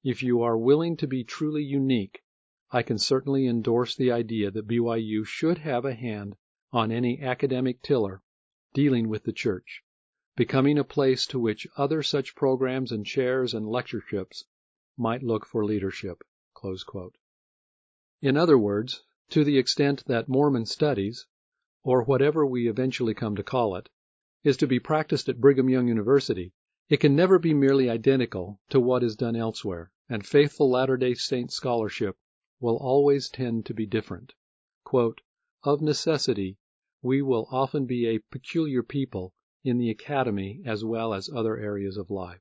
If 0.04 0.22
you 0.24 0.44
are 0.44 0.58
willing 0.58 0.96
to 0.98 1.08
be 1.08 1.24
truly 1.24 1.64
unique, 1.64 2.24
I 2.72 2.84
can 2.84 3.00
certainly 3.00 3.48
endorse 3.48 3.96
the 3.96 4.12
idea 4.12 4.52
that 4.52 4.68
BYU 4.68 5.26
should 5.26 5.58
have 5.58 5.84
a 5.84 5.96
hand 5.96 6.38
on 6.72 6.92
any 6.92 7.20
academic 7.20 7.82
tiller 7.82 8.22
dealing 8.76 9.10
with 9.10 9.24
the 9.24 9.34
Church, 9.34 9.82
becoming 10.36 10.78
a 10.78 10.84
place 10.84 11.26
to 11.26 11.40
which 11.40 11.66
other 11.78 12.04
such 12.04 12.36
programs 12.36 12.92
and 12.92 13.08
chairs 13.08 13.56
and 13.56 13.68
lectureships 13.68 14.46
might 14.96 15.24
look 15.24 15.48
for 15.48 15.66
leadership." 15.66 16.22
In 18.22 18.38
other 18.38 18.56
words, 18.56 19.04
to 19.30 19.44
the 19.44 19.58
extent 19.58 20.06
that 20.06 20.30
Mormon 20.30 20.68
studies, 20.68 21.26
or 21.82 22.04
whatever 22.04 22.46
we 22.46 22.68
eventually 22.70 23.16
come 23.16 23.36
to 23.36 23.42
call 23.42 23.76
it, 23.76 23.90
is 24.44 24.56
to 24.58 24.68
be 24.68 24.80
practiced 24.80 25.28
at 25.28 25.42
Brigham 25.42 25.70
Young 25.70 25.88
University, 25.88 26.54
it 26.88 26.98
can 26.98 27.16
never 27.16 27.40
be 27.40 27.56
merely 27.56 27.90
identical 27.90 28.60
to 28.70 28.80
what 28.80 29.02
is 29.02 29.16
done 29.16 29.36
elsewhere, 29.36 29.92
and 30.08 30.24
faithful 30.24 30.70
Latter 30.70 30.98
day 30.98 31.16
Saint 31.16 31.52
scholarship 31.52 32.16
will 32.60 32.78
always 32.78 33.28
tend 33.28 33.66
to 33.66 33.74
be 33.74 33.88
different. 33.88 34.36
"Of 35.66 35.82
necessity, 35.82 36.56
we 37.02 37.22
will 37.22 37.46
often 37.52 37.86
be 37.86 38.06
a 38.08 38.20
peculiar 38.32 38.82
people 38.82 39.34
in 39.62 39.78
the 39.78 39.90
academy 39.90 40.62
as 40.64 40.86
well 40.86 41.14
as 41.14 41.30
other 41.30 41.58
areas 41.58 41.98
of 41.98 42.10
life." 42.10 42.40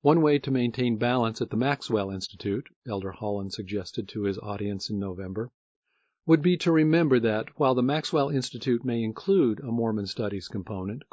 One 0.00 0.20
way 0.20 0.40
to 0.40 0.50
maintain 0.50 0.96
balance 0.96 1.40
at 1.40 1.50
the 1.50 1.56
Maxwell 1.56 2.10
Institute, 2.10 2.66
Elder 2.88 3.12
Holland 3.12 3.52
suggested 3.52 4.08
to 4.08 4.22
his 4.24 4.36
audience 4.38 4.90
in 4.90 4.98
November, 4.98 5.52
would 6.26 6.42
be 6.42 6.56
to 6.56 6.72
remember 6.72 7.20
that 7.20 7.56
while 7.56 7.76
the 7.76 7.84
Maxwell 7.84 8.28
Institute 8.28 8.84
may 8.84 9.00
include 9.04 9.60
a 9.60 9.70
Mormon 9.70 10.06
Studies 10.08 10.48
component, 10.48 11.04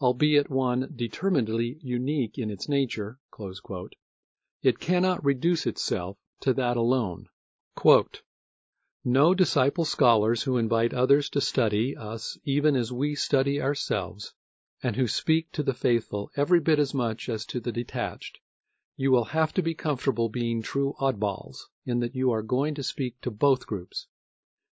albeit 0.00 0.50
one 0.50 0.92
determinedly 0.96 1.78
unique 1.80 2.38
in 2.38 2.50
its 2.50 2.68
nature, 2.68 3.20
it 4.62 4.80
cannot 4.80 5.24
reduce 5.24 5.64
itself 5.64 6.18
to 6.40 6.52
that 6.54 6.76
alone. 6.76 7.28
"No 9.10 9.32
disciple 9.32 9.86
scholars 9.86 10.42
who 10.42 10.58
invite 10.58 10.92
others 10.92 11.30
to 11.30 11.40
study 11.40 11.96
us 11.96 12.36
even 12.44 12.76
as 12.76 12.92
we 12.92 13.14
study 13.14 13.58
ourselves, 13.58 14.34
and 14.82 14.96
who 14.96 15.08
speak 15.08 15.50
to 15.52 15.62
the 15.62 15.72
faithful 15.72 16.30
every 16.36 16.60
bit 16.60 16.78
as 16.78 16.92
much 16.92 17.26
as 17.30 17.46
to 17.46 17.58
the 17.58 17.72
detached, 17.72 18.38
you 18.98 19.10
will 19.10 19.24
have 19.32 19.54
to 19.54 19.62
be 19.62 19.72
comfortable 19.72 20.28
being 20.28 20.60
true 20.60 20.94
oddballs 21.00 21.70
in 21.86 22.00
that 22.00 22.14
you 22.14 22.30
are 22.30 22.42
going 22.42 22.74
to 22.74 22.82
speak 22.82 23.18
to 23.22 23.30
both 23.30 23.66
groups. 23.66 24.08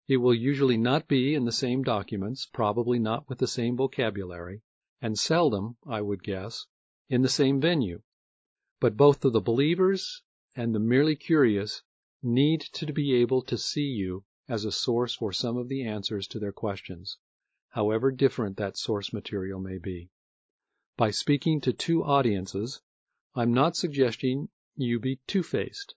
It 0.09 0.17
will 0.17 0.33
usually 0.33 0.79
not 0.79 1.09
be 1.09 1.35
in 1.35 1.45
the 1.45 1.53
same 1.53 1.83
documents, 1.83 2.47
probably 2.47 2.99
not 2.99 3.29
with 3.29 3.37
the 3.37 3.47
same 3.47 3.77
vocabulary 3.77 4.63
and 5.03 5.19
seldom, 5.19 5.77
I 5.87 6.01
would 6.01 6.23
guess, 6.23 6.65
in 7.11 7.21
the 7.21 7.29
same 7.29 7.61
venue. 7.61 8.01
But 8.81 8.97
both 8.97 9.27
of 9.27 9.35
the 9.35 9.43
believers 9.43 10.23
and 10.57 10.75
the 10.75 10.81
merely 10.81 11.17
curious 11.17 11.83
need 12.23 12.61
to 12.61 12.93
be 12.93 13.15
able 13.15 13.43
to 13.43 13.59
see 13.59 13.87
you 13.87 14.25
as 14.49 14.65
a 14.65 14.73
source 14.73 15.15
for 15.15 15.33
some 15.33 15.57
of 15.57 15.69
the 15.69 15.83
answers 15.83 16.29
to 16.29 16.39
their 16.39 16.53
questions, 16.53 17.19
however 17.71 18.11
different 18.11 18.57
that 18.57 18.77
source 18.77 19.13
material 19.13 19.59
may 19.59 19.79
be. 19.79 20.11
By 20.97 21.11
speaking 21.11 21.61
to 21.63 21.73
two 21.73 22.05
audiences, 22.05 22.81
I'm 23.35 23.53
not 23.53 23.77
suggesting 23.77 24.49
you 24.77 25.01
be 25.01 25.21
two-faced. 25.27 25.95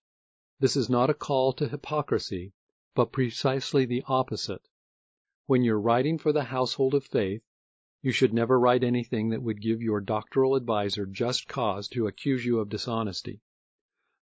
This 0.60 0.76
is 0.76 0.90
not 0.90 1.10
a 1.10 1.14
call 1.14 1.54
to 1.54 1.68
hypocrisy, 1.68 2.54
but 2.96 3.12
precisely 3.12 3.86
the 3.86 4.04
opposite. 4.08 4.68
When 5.48 5.64
you're 5.64 5.80
writing 5.80 6.18
for 6.18 6.32
the 6.32 6.46
household 6.46 6.94
of 6.94 7.04
faith, 7.04 7.44
you 8.02 8.12
should 8.12 8.34
never 8.34 8.60
write 8.60 8.84
anything 8.84 9.30
that 9.30 9.44
would 9.44 9.62
give 9.62 9.82
your 9.82 10.00
doctoral 10.00 10.56
adviser 10.56 11.06
just 11.06 11.48
cause 11.48 11.88
to 11.90 12.08
accuse 12.08 12.46
you 12.46 12.60
of 12.60 12.70
dishonesty. 12.70 13.42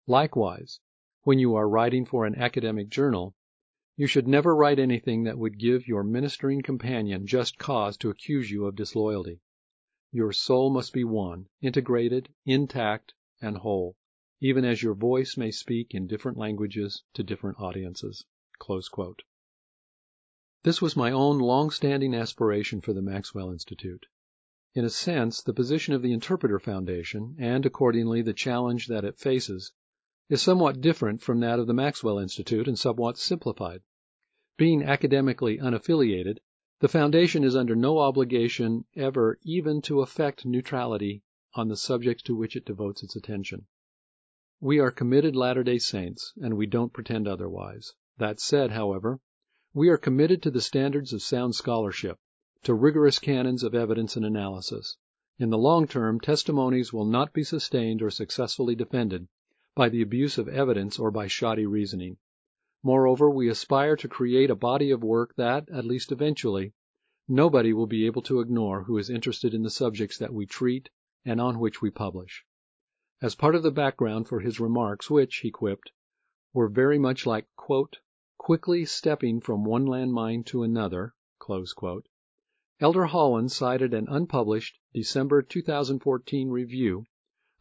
Likewise, 0.07 0.81
when 1.25 1.39
you 1.39 1.55
are 1.55 1.69
writing 1.69 2.05
for 2.05 2.27
an 2.27 2.35
academic 2.35 2.89
journal, 2.89 3.35
you 3.97 4.07
should 4.07 4.27
never 4.27 4.57
write 4.57 4.79
anything 4.79 5.25
that 5.25 5.39
would 5.39 5.59
give 5.59 5.87
your 5.87 6.03
ministering 6.03 6.63
companion 6.63 7.27
just 7.27 7.59
cause 7.59 7.97
to 7.97 8.11
accuse 8.11 8.51
you 8.51 8.67
of 8.67 8.75
disloyalty. 8.75 9.41
Your 10.11 10.33
soul 10.33 10.71
must 10.71 10.93
be 10.93 11.05
one, 11.05 11.47
integrated, 11.61 12.29
intact, 12.45 13.15
and 13.41 13.57
whole, 13.57 13.97
even 14.41 14.65
as 14.65 14.83
your 14.83 14.95
voice 14.95 15.37
may 15.37 15.51
speak 15.51 15.95
in 15.95 16.07
different 16.07 16.37
languages 16.37 17.05
to 17.15 17.23
different 17.23 17.61
audiences. 17.61 18.25
This 20.65 20.83
was 20.83 20.97
my 20.97 21.13
own 21.13 21.39
long 21.39 21.71
standing 21.71 22.15
aspiration 22.15 22.81
for 22.81 22.93
the 22.93 23.03
Maxwell 23.03 23.51
Institute. 23.51 24.07
In 24.75 24.85
a 24.85 24.91
sense, 24.91 25.43
the 25.43 25.55
position 25.55 25.95
of 25.95 26.03
the 26.03 26.13
Interpreter 26.13 26.59
Foundation, 26.59 27.37
and 27.39 27.65
accordingly 27.65 28.23
the 28.23 28.33
challenge 28.33 28.89
that 28.89 29.05
it 29.05 29.19
faces, 29.19 29.73
is 30.33 30.41
somewhat 30.41 30.81
different 30.81 31.21
from 31.21 31.41
that 31.41 31.59
of 31.59 31.67
the 31.67 31.75
Maxwell 31.75 32.19
Institute 32.19 32.67
and 32.67 32.79
somewhat 32.79 33.19
simplified. 33.19 33.83
Being 34.57 34.83
academically 34.83 35.59
unaffiliated, 35.59 36.39
the 36.81 36.89
Foundation 36.89 37.45
is 37.45 37.55
under 37.55 37.77
no 37.77 37.99
obligation 37.99 38.87
ever 38.97 39.39
even 39.43 39.83
to 39.83 40.01
affect 40.01 40.47
neutrality 40.47 41.23
on 41.53 41.69
the 41.69 41.77
subjects 41.77 42.23
to 42.23 42.35
which 42.35 42.57
it 42.57 42.65
devotes 42.65 43.03
its 43.03 43.15
attention. 43.15 43.67
We 44.59 44.79
are 44.79 44.91
committed 44.91 45.37
Latter 45.37 45.63
day 45.63 45.77
Saints, 45.77 46.33
and 46.41 46.57
we 46.57 46.65
don't 46.65 46.95
pretend 46.95 47.29
otherwise. 47.29 47.93
That 48.17 48.41
said, 48.41 48.71
however, 48.71 49.21
we 49.75 49.91
are 49.91 49.99
committed 49.99 50.43
to 50.45 50.51
the 50.51 50.63
standards 50.63 51.13
of 51.13 51.21
sound 51.21 51.57
scholarship, 51.57 52.19
to 52.63 52.73
rigorous 52.73 53.19
canons 53.19 53.63
of 53.63 53.75
evidence 53.75 54.17
and 54.17 54.25
analysis. 54.25 54.97
In 55.39 55.51
the 55.51 55.59
long 55.59 55.87
term, 55.87 56.19
testimonies 56.19 56.91
will 56.91 57.05
not 57.05 57.35
be 57.35 57.45
sustained 57.45 58.01
or 58.01 58.09
successfully 58.09 58.75
defended 58.75 59.29
by 59.75 59.89
the 59.89 60.03
abuse 60.03 60.37
of 60.37 60.49
evidence 60.49 60.99
or 60.99 61.11
by 61.11 61.27
shoddy 61.27 61.65
reasoning. 61.65 62.19
Moreover, 62.83 63.31
we 63.31 63.49
aspire 63.49 63.97
to 63.97 64.09
create 64.09 64.51
a 64.51 64.55
body 64.55 64.91
of 64.91 65.03
work 65.03 65.35
that, 65.37 65.69
at 65.71 65.87
least 65.87 66.13
eventually, 66.13 66.75
nobody 67.27 67.73
will 67.73 67.87
be 67.87 68.05
able 68.05 68.21
to 68.23 68.41
ignore 68.41 68.83
who 68.83 68.99
is 68.99 69.09
interested 69.09 69.55
in 69.55 69.63
the 69.63 69.71
subjects 69.71 70.19
that 70.19 70.35
we 70.35 70.45
treat 70.45 70.91
and 71.25 71.41
on 71.41 71.59
which 71.59 71.81
we 71.81 71.91
publish. 71.91 72.45
As 73.23 73.35
part 73.35 73.55
of 73.55 73.63
the 73.63 73.71
background 73.71 74.29
for 74.29 74.41
his 74.41 74.61
remarks, 74.61 75.09
which, 75.09 75.37
he 75.37 75.51
quipped, 75.51 75.93
were 76.53 76.69
very 76.69 76.99
much 76.99 77.25
like, 77.25 77.47
quote, 77.57 78.01
quickly 78.37 78.85
stepping 78.85 79.41
from 79.41 79.65
one 79.65 79.87
landmine 79.87 80.45
to 80.47 80.65
another, 80.65 81.15
Elder 82.81 83.05
Holland 83.05 83.53
cited 83.53 83.95
an 83.95 84.09
unpublished 84.09 84.79
December 84.93 85.41
2014 85.41 86.51
review 86.51 87.07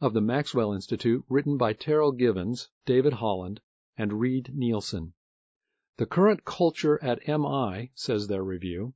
of 0.02 0.14
the 0.14 0.20
Maxwell 0.20 0.74
Institute 0.74 1.24
written 1.30 1.58
by 1.58 1.74
Terryl 1.74 2.12
Givens, 2.12 2.70
David 2.88 3.14
Holland, 3.14 3.62
and 3.96 4.20
Reid 4.20 4.52
Neilson. 4.52 5.14
The 5.98 6.08
current 6.08 6.44
culture 6.44 6.98
at 7.04 7.28
MI, 7.28 7.92
says 7.94 8.28
their 8.28 8.44
review, 8.44 8.96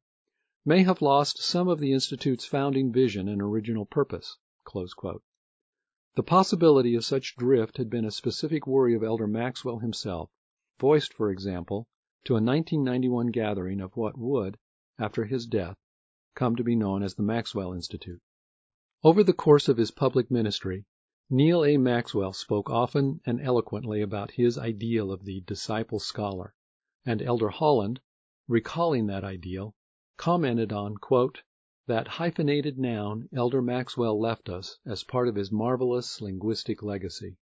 may 0.66 0.82
have 0.82 1.04
lost 1.04 1.38
some 1.38 1.68
of 1.68 1.80
the 1.80 1.94
Institute's 1.94 2.46
founding 2.46 2.92
vision 2.92 3.30
and 3.30 3.40
original 3.40 3.86
purpose. 3.86 4.40
The 4.74 6.24
possibility 6.26 6.96
of 6.96 7.06
such 7.06 7.36
drift 7.38 7.78
had 7.78 7.88
been 7.88 8.06
a 8.06 8.10
specific 8.10 8.66
worry 8.66 8.96
of 8.96 9.04
Elder 9.04 9.28
Maxwell 9.28 9.78
himself 9.78 10.32
voiced, 10.80 11.14
for 11.14 11.30
example, 11.30 11.88
to 12.24 12.34
a 12.34 12.42
1991 12.42 13.28
gathering 13.28 13.80
of 13.80 13.96
what 13.96 14.18
would, 14.18 14.58
after 14.98 15.26
his 15.26 15.46
death, 15.46 15.78
come 16.34 16.56
to 16.56 16.64
be 16.64 16.76
known 16.76 17.04
as 17.04 17.14
the 17.14 17.22
Maxwell 17.22 17.74
Institute. 17.74 18.24
Over 19.04 19.24
the 19.24 19.34
course 19.34 19.70
of 19.70 19.78
his 19.78 19.92
public 19.92 20.32
ministry, 20.32 20.84
Neal 21.28 21.66
A. 21.66 21.78
Maxwell 21.78 22.34
spoke 22.34 22.70
often 22.70 23.20
and 23.26 23.42
eloquently 23.42 24.00
about 24.00 24.30
his 24.30 24.60
ideal 24.60 25.12
of 25.12 25.26
the 25.26 25.42
disciple 25.42 25.98
scholar, 26.00 26.54
and 27.04 27.20
Elder 27.20 27.50
Holland, 27.50 28.00
recalling 28.48 29.08
that 29.08 29.24
ideal, 29.24 29.74
commented 30.18 30.72
on, 30.72 30.98
That 31.88 32.08
hyphenated 32.08 32.78
noun 32.78 33.28
Elder 33.34 33.64
Maxwell 33.64 34.20
left 34.20 34.50
us 34.50 34.78
as 34.86 35.04
part 35.04 35.28
of 35.28 35.34
his 35.34 35.52
marvelous 35.52 36.22
linguistic 36.22 36.84
legacy." 36.84 37.38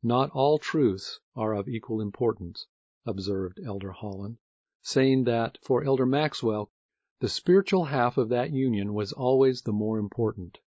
"Not 0.00 0.30
all 0.30 0.58
truths 0.60 1.18
are 1.34 1.54
of 1.54 1.68
equal 1.68 2.00
importance," 2.00 2.68
observed 3.04 3.58
Elder 3.64 3.90
Holland, 3.90 4.38
saying 4.80 5.24
that 5.24 5.58
for 5.60 5.82
Elder 5.82 6.06
Maxwell 6.06 6.70
the 7.18 7.28
spiritual 7.28 7.86
half 7.86 8.16
of 8.16 8.28
that 8.28 8.52
union 8.52 8.94
was 8.94 9.12
always 9.12 9.62
the 9.62 9.72
more 9.72 9.98
important. 9.98 10.60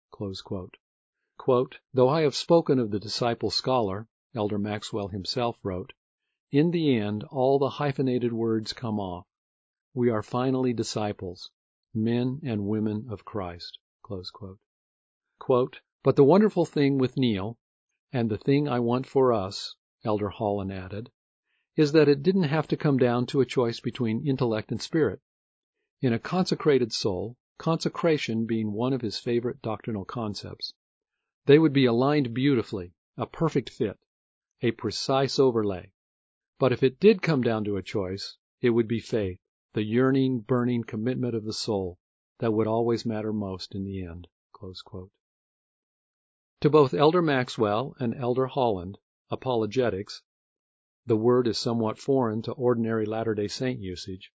"Though 1.92 2.08
I 2.08 2.20
have 2.20 2.36
spoken 2.36 2.78
of 2.78 2.92
the 2.92 3.00
disciple 3.00 3.50
scholar," 3.50 4.06
Elder 4.32 4.60
Maxwell 4.60 5.08
himself 5.08 5.58
wrote, 5.64 5.92
"in 6.52 6.70
the 6.70 6.96
end 6.96 7.24
all 7.32 7.58
the 7.58 7.68
hyphenated 7.82 8.32
words 8.32 8.72
come 8.72 9.00
off. 9.00 9.26
We 9.92 10.08
are 10.08 10.22
finally 10.22 10.72
disciples, 10.72 11.50
men 11.92 12.38
and 12.44 12.68
women 12.68 13.08
of 13.10 13.24
Christ." 13.24 13.80
"But 14.08 16.14
the 16.14 16.22
wonderful 16.22 16.64
thing 16.64 16.98
with 16.98 17.16
Neal, 17.16 17.58
and 18.12 18.30
the 18.30 18.38
thing 18.38 18.68
I 18.68 18.78
want 18.78 19.08
for 19.08 19.32
us," 19.32 19.74
Elder 20.04 20.28
Holland 20.28 20.72
added, 20.72 21.10
"is 21.74 21.90
that 21.90 22.08
it 22.08 22.22
didn't 22.22 22.44
have 22.44 22.68
to 22.68 22.76
come 22.76 22.98
down 22.98 23.26
to 23.26 23.40
a 23.40 23.44
choice 23.46 23.80
between 23.80 24.24
intellect 24.24 24.70
and 24.70 24.80
spirit. 24.80 25.20
In 26.00 26.12
a 26.12 26.20
consecrated 26.20 26.92
soul, 26.92 27.36
consecration 27.58 28.46
being 28.46 28.72
one 28.72 28.92
of 28.92 29.00
his 29.00 29.18
favorite 29.18 29.60
doctrinal 29.60 30.04
concepts, 30.04 30.74
they 31.46 31.58
would 31.58 31.72
be 31.72 31.86
aligned 31.86 32.32
beautifully, 32.32 32.94
a 33.16 33.26
perfect 33.26 33.68
fit, 33.68 33.98
a 34.60 34.70
precise 34.70 35.40
overlay. 35.40 35.90
But 36.60 36.70
if 36.70 36.84
it 36.84 37.00
did 37.00 37.20
come 37.20 37.42
down 37.42 37.64
to 37.64 37.76
a 37.76 37.82
choice, 37.82 38.36
it 38.60 38.70
would 38.70 38.86
be 38.86 39.00
faith, 39.00 39.40
the 39.72 39.82
yearning, 39.82 40.38
burning 40.42 40.84
commitment 40.84 41.34
of 41.34 41.42
the 41.44 41.52
soul, 41.52 41.98
that 42.38 42.52
would 42.52 42.68
always 42.68 43.04
matter 43.04 43.32
most 43.32 43.74
in 43.74 43.82
the 43.82 44.04
end." 44.04 44.28
To 46.60 46.70
both 46.70 46.94
Elder 46.94 47.20
Maxwell 47.22 47.96
and 47.98 48.14
Elder 48.14 48.46
Holland, 48.46 48.98
apologetics 49.28 50.22
the 51.06 51.16
word 51.16 51.48
is 51.48 51.58
somewhat 51.58 51.98
foreign 51.98 52.42
to 52.42 52.52
ordinary 52.52 53.04
Latter 53.04 53.34
day 53.34 53.48
Saint 53.48 53.80
usage, 53.80 54.30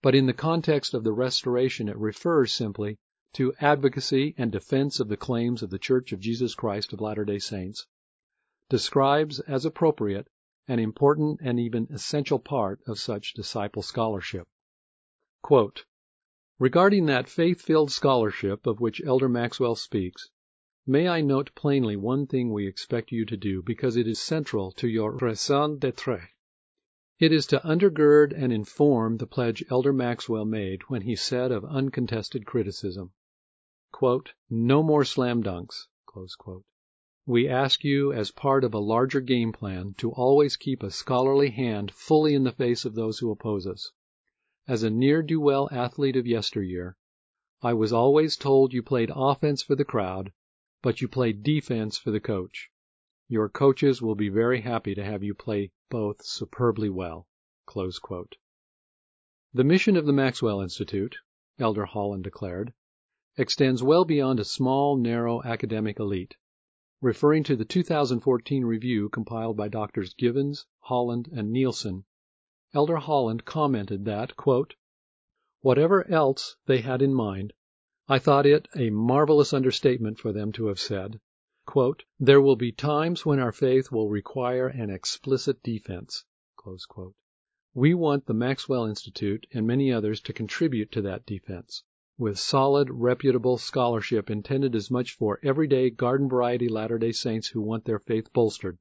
but 0.00 0.14
in 0.14 0.26
the 0.26 0.32
context 0.32 0.94
of 0.94 1.02
the 1.02 1.12
Restoration 1.12 1.88
it 1.88 1.96
refers 1.96 2.52
simply 2.52 3.00
to 3.34 3.54
advocacy 3.62 4.34
and 4.36 4.52
defense 4.52 5.00
of 5.00 5.08
the 5.08 5.16
claims 5.16 5.62
of 5.62 5.70
the 5.70 5.78
Church 5.78 6.12
of 6.12 6.20
Jesus 6.20 6.54
Christ 6.54 6.92
of 6.92 7.00
Latter 7.00 7.24
day 7.24 7.38
Saints 7.38 7.86
describes 8.68 9.40
as 9.40 9.64
appropriate 9.64 10.28
an 10.68 10.78
important 10.78 11.40
and 11.42 11.58
even 11.58 11.88
essential 11.90 12.38
part 12.38 12.80
of 12.86 12.98
such 12.98 13.32
disciple 13.32 13.80
scholarship. 13.80 14.46
"Regarding 16.58 17.06
that 17.06 17.26
faith 17.26 17.62
filled 17.62 17.90
scholarship 17.90 18.66
of 18.66 18.80
which 18.80 19.02
Elder 19.02 19.30
Maxwell 19.30 19.76
speaks, 19.76 20.28
may 20.86 21.08
I 21.08 21.22
note 21.22 21.54
plainly 21.54 21.96
one 21.96 22.26
thing 22.26 22.52
we 22.52 22.66
expect 22.66 23.12
you 23.12 23.24
to 23.24 23.36
do 23.38 23.62
because 23.62 23.96
it 23.96 24.06
is 24.06 24.20
central 24.20 24.72
to 24.72 24.86
your 24.86 25.16
raison 25.16 25.78
d'être. 25.78 26.28
It 27.18 27.32
is 27.32 27.46
to 27.46 27.66
undergird 27.66 28.34
and 28.34 28.52
inform 28.52 29.16
the 29.16 29.26
pledge 29.26 29.64
Elder 29.70 29.94
Maxwell 29.94 30.44
made 30.44 30.82
when 30.88 31.02
he 31.02 31.16
said 31.16 31.50
of 31.50 31.64
uncontested 31.64 32.44
criticism, 32.44 33.12
"No 34.48 34.82
more 34.82 35.04
slam 35.04 35.42
dunks." 35.42 35.86
We 37.26 37.46
ask 37.46 37.84
you 37.84 38.10
as 38.10 38.30
part 38.30 38.64
of 38.64 38.72
a 38.72 38.78
larger 38.78 39.20
game 39.20 39.52
plan 39.52 39.92
to 39.98 40.10
always 40.12 40.56
keep 40.56 40.82
a 40.82 40.90
scholarly 40.90 41.50
hand 41.50 41.90
fully 41.92 42.32
in 42.32 42.44
the 42.44 42.52
face 42.52 42.86
of 42.86 42.94
those 42.94 43.18
who 43.18 43.30
oppose 43.30 43.66
us. 43.66 43.92
As 44.66 44.82
a 44.82 44.88
ne'er 44.88 45.20
do 45.22 45.38
well 45.42 45.68
athlete 45.70 46.16
of 46.16 46.26
yesteryear, 46.26 46.96
I 47.60 47.74
was 47.74 47.92
always 47.92 48.34
told 48.38 48.72
you 48.72 48.82
played 48.82 49.12
offense 49.14 49.62
for 49.62 49.74
the 49.76 49.84
crowd, 49.84 50.32
but 50.80 51.02
you 51.02 51.06
played 51.06 51.42
defense 51.42 51.98
for 51.98 52.10
the 52.10 52.18
coach. 52.18 52.70
Your 53.28 53.50
coaches 53.50 54.00
will 54.00 54.14
be 54.14 54.30
very 54.30 54.62
happy 54.62 54.94
to 54.94 55.04
have 55.04 55.22
you 55.22 55.34
play 55.34 55.70
both 55.90 56.24
superbly 56.24 56.88
well." 56.88 57.28
The 57.76 59.64
mission 59.64 59.98
of 59.98 60.06
the 60.06 60.14
Maxwell 60.14 60.62
Institute, 60.62 61.18
Elder 61.58 61.84
Holland 61.84 62.24
declared, 62.24 62.72
extends 63.38 63.82
well 63.82 64.04
beyond 64.04 64.38
a 64.38 64.44
small, 64.44 64.94
narrow 64.94 65.42
academic 65.42 65.98
elite. 65.98 66.36
Referring 67.00 67.42
to 67.42 67.56
the 67.56 67.64
2014 67.64 68.62
review 68.66 69.08
compiled 69.08 69.56
by 69.56 69.68
Drs. 69.68 70.12
Givens, 70.12 70.66
Holland, 70.80 71.30
and 71.32 71.50
Neilson, 71.50 72.04
Elder 72.74 72.96
Holland 72.96 73.46
commented 73.46 74.04
that, 74.04 74.34
"Whatever 75.62 76.06
else 76.10 76.56
they 76.66 76.82
had 76.82 77.00
in 77.00 77.14
mind, 77.14 77.54
I 78.06 78.18
thought 78.18 78.44
it 78.44 78.68
a 78.76 78.90
marvelous 78.90 79.54
understatement 79.54 80.18
for 80.18 80.30
them 80.30 80.52
to 80.52 80.66
have 80.66 80.78
said, 80.78 81.18
'There 82.20 82.40
will 82.42 82.56
be 82.56 82.70
times 82.70 83.24
when 83.24 83.38
our 83.38 83.52
faith 83.52 83.90
will 83.90 84.10
require 84.10 84.68
an 84.68 84.90
explicit 84.90 85.62
defense.' 85.62 86.26
We 87.72 87.94
want 87.94 88.26
the 88.26 88.34
Maxwell 88.34 88.84
Institute 88.84 89.46
and 89.54 89.66
many 89.66 89.90
others 89.90 90.20
to 90.20 90.34
contribute 90.34 90.92
to 90.92 91.00
that 91.00 91.24
defense, 91.24 91.82
with 92.22 92.38
solid, 92.38 92.88
reputable 92.88 93.58
scholarship 93.58 94.30
intended 94.30 94.76
as 94.76 94.92
much 94.92 95.10
for 95.16 95.40
everyday 95.42 95.90
garden 95.90 96.28
variety 96.28 96.68
Latter 96.68 96.96
day 96.96 97.10
Saints 97.10 97.48
who 97.48 97.60
want 97.60 97.84
their 97.84 97.98
faith 97.98 98.32
bolstered 98.32 98.78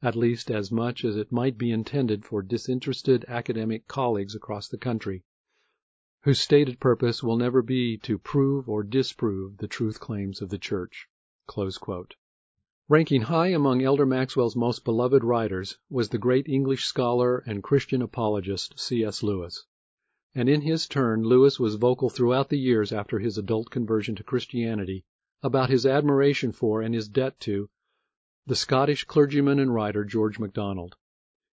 at 0.00 0.16
least 0.16 0.50
as 0.50 0.72
much 0.72 1.04
as 1.04 1.14
it 1.14 1.30
might 1.30 1.58
be 1.58 1.70
intended 1.70 2.24
for 2.24 2.40
disinterested 2.42 3.22
academic 3.28 3.86
colleagues 3.86 4.34
across 4.34 4.66
the 4.66 4.78
country, 4.78 5.22
whose 6.22 6.38
stated 6.40 6.80
purpose 6.80 7.22
will 7.22 7.36
never 7.36 7.60
be 7.60 7.98
to 7.98 8.16
prove 8.16 8.66
or 8.66 8.82
disprove 8.82 9.58
the 9.58 9.68
truth 9.68 10.00
claims 10.00 10.40
of 10.40 10.48
the 10.48 10.56
Church." 10.56 11.06
Ranking 12.88 13.20
high 13.20 13.48
among 13.48 13.82
Elder 13.82 14.06
Maxwell's 14.06 14.56
most 14.56 14.86
beloved 14.86 15.22
writers 15.22 15.76
was 15.90 16.08
the 16.08 16.16
great 16.16 16.48
English 16.48 16.86
scholar 16.86 17.40
and 17.46 17.62
Christian 17.62 18.00
apologist 18.00 18.80
C.S. 18.80 19.22
Lewis, 19.22 19.66
and 20.36 20.48
in 20.48 20.62
his 20.62 20.88
turn 20.88 21.22
Lewis 21.22 21.60
was 21.60 21.76
vocal 21.76 22.10
throughout 22.10 22.48
the 22.48 22.58
years 22.58 22.92
after 22.92 23.20
his 23.20 23.38
adult 23.38 23.70
conversion 23.70 24.16
to 24.16 24.24
Christianity 24.24 25.04
about 25.44 25.70
his 25.70 25.86
admiration 25.86 26.50
for 26.50 26.82
and 26.82 26.92
his 26.92 27.06
debt 27.08 27.38
to 27.38 27.70
the 28.44 28.56
Scottish 28.56 29.04
clergyman 29.04 29.60
and 29.60 29.72
writer 29.72 30.04
George 30.04 30.40
MacDonald. 30.40 30.96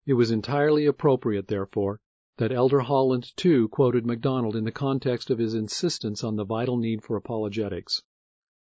It 0.04 0.14
was 0.14 0.32
entirely 0.32 0.84
appropriate, 0.86 1.46
therefore, 1.46 2.00
that 2.38 2.50
Elder 2.50 2.80
Holland 2.80 3.30
too 3.36 3.68
quoted 3.68 4.04
MacDonald 4.04 4.56
in 4.56 4.64
the 4.64 4.72
context 4.72 5.30
of 5.30 5.38
his 5.38 5.54
insistence 5.54 6.24
on 6.24 6.34
the 6.34 6.44
vital 6.44 6.76
need 6.76 7.04
for 7.04 7.16
apologetics. 7.16 8.02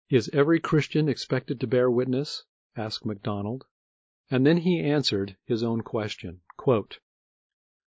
"Is 0.10 0.30
every 0.34 0.60
Christian 0.60 1.08
expected 1.08 1.62
to 1.62 1.68
bear 1.68 1.90
witness?" 1.90 2.44
asked 2.76 3.06
MacDonald. 3.06 3.64
And 4.30 4.46
then 4.46 4.58
he 4.58 4.82
answered 4.82 5.38
his 5.46 5.64
own 5.64 5.80
question: 5.80 6.42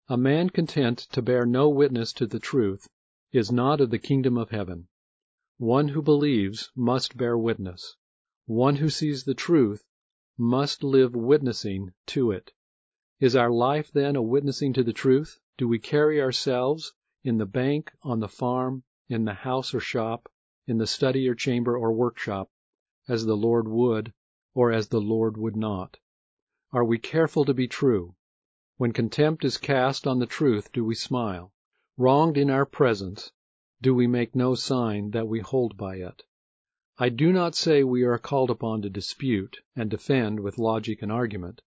"A 0.10 0.16
man 0.16 0.50
content 0.52 1.00
to 1.12 1.22
bear 1.22 1.46
no 1.46 1.68
witness 1.68 2.14
to 2.14 2.26
the 2.26 2.40
truth 2.40 2.88
is 3.34 3.52
not 3.52 3.82
of 3.82 3.90
the 3.90 4.00
kingdom 4.00 4.38
of 4.38 4.52
heaven. 4.52 4.88
One 5.58 5.90
who 5.90 6.02
believes 6.02 6.72
must 6.78 7.18
bear 7.18 7.38
witness. 7.38 7.98
One 8.46 8.78
who 8.78 8.88
sees 8.90 9.26
the 9.26 9.34
truth 9.34 9.84
must 10.38 10.82
live 10.82 11.14
witnessing 11.14 11.92
to 12.06 12.32
it. 12.32 12.54
Is 13.20 13.36
our 13.36 13.52
life 13.52 13.92
then 13.92 14.16
a 14.16 14.22
witnessing 14.22 14.72
to 14.76 14.84
the 14.86 14.94
truth? 14.94 15.42
Do 15.58 15.68
we 15.68 15.78
carry 15.78 16.22
ourselves, 16.22 16.94
in 17.26 17.38
the 17.38 17.46
bank, 17.46 17.92
on 18.02 18.22
the 18.22 18.30
farm, 18.30 18.84
in 19.10 19.26
the 19.26 19.34
house 19.34 19.74
or 19.74 19.82
shop, 19.82 20.32
in 20.66 20.78
the 20.78 20.88
study 20.88 21.28
or 21.28 21.36
chamber 21.36 21.78
or 21.78 21.92
workshop, 21.92 22.50
as 23.10 23.26
the 23.26 23.36
Lord 23.36 23.68
would, 23.68 24.14
or 24.54 24.72
as 24.72 24.88
the 24.88 25.02
Lord 25.02 25.36
would 25.36 25.58
not? 25.58 25.98
Are 26.72 26.86
we 26.86 26.98
careful 26.98 27.44
to 27.44 27.54
be 27.54 27.68
true? 27.68 28.16
When 28.80 28.94
contempt 28.94 29.44
is 29.44 29.58
cast 29.58 30.06
on 30.06 30.20
the 30.20 30.28
truth, 30.28 30.72
do 30.72 30.86
we 30.86 30.94
smile? 30.94 31.52
Wronged 31.98 32.38
in 32.38 32.52
our 32.52 32.64
presence, 32.64 33.32
do 33.82 33.96
we 33.96 34.06
make 34.06 34.36
no 34.36 34.54
sign 34.54 35.10
that 35.18 35.28
we 35.28 35.40
hold 35.40 35.78
by 35.78 35.96
it? 35.96 36.22
I 37.00 37.10
do 37.10 37.34
not 37.34 37.56
say 37.56 37.84
we 37.84 38.04
are 38.04 38.20
called 38.20 38.52
upon 38.52 38.84
to 38.84 38.90
dispute 38.92 39.62
and 39.76 39.90
defend 39.90 40.42
with 40.42 40.60
logic 40.60 41.02
and 41.02 41.12
argument, 41.12 41.64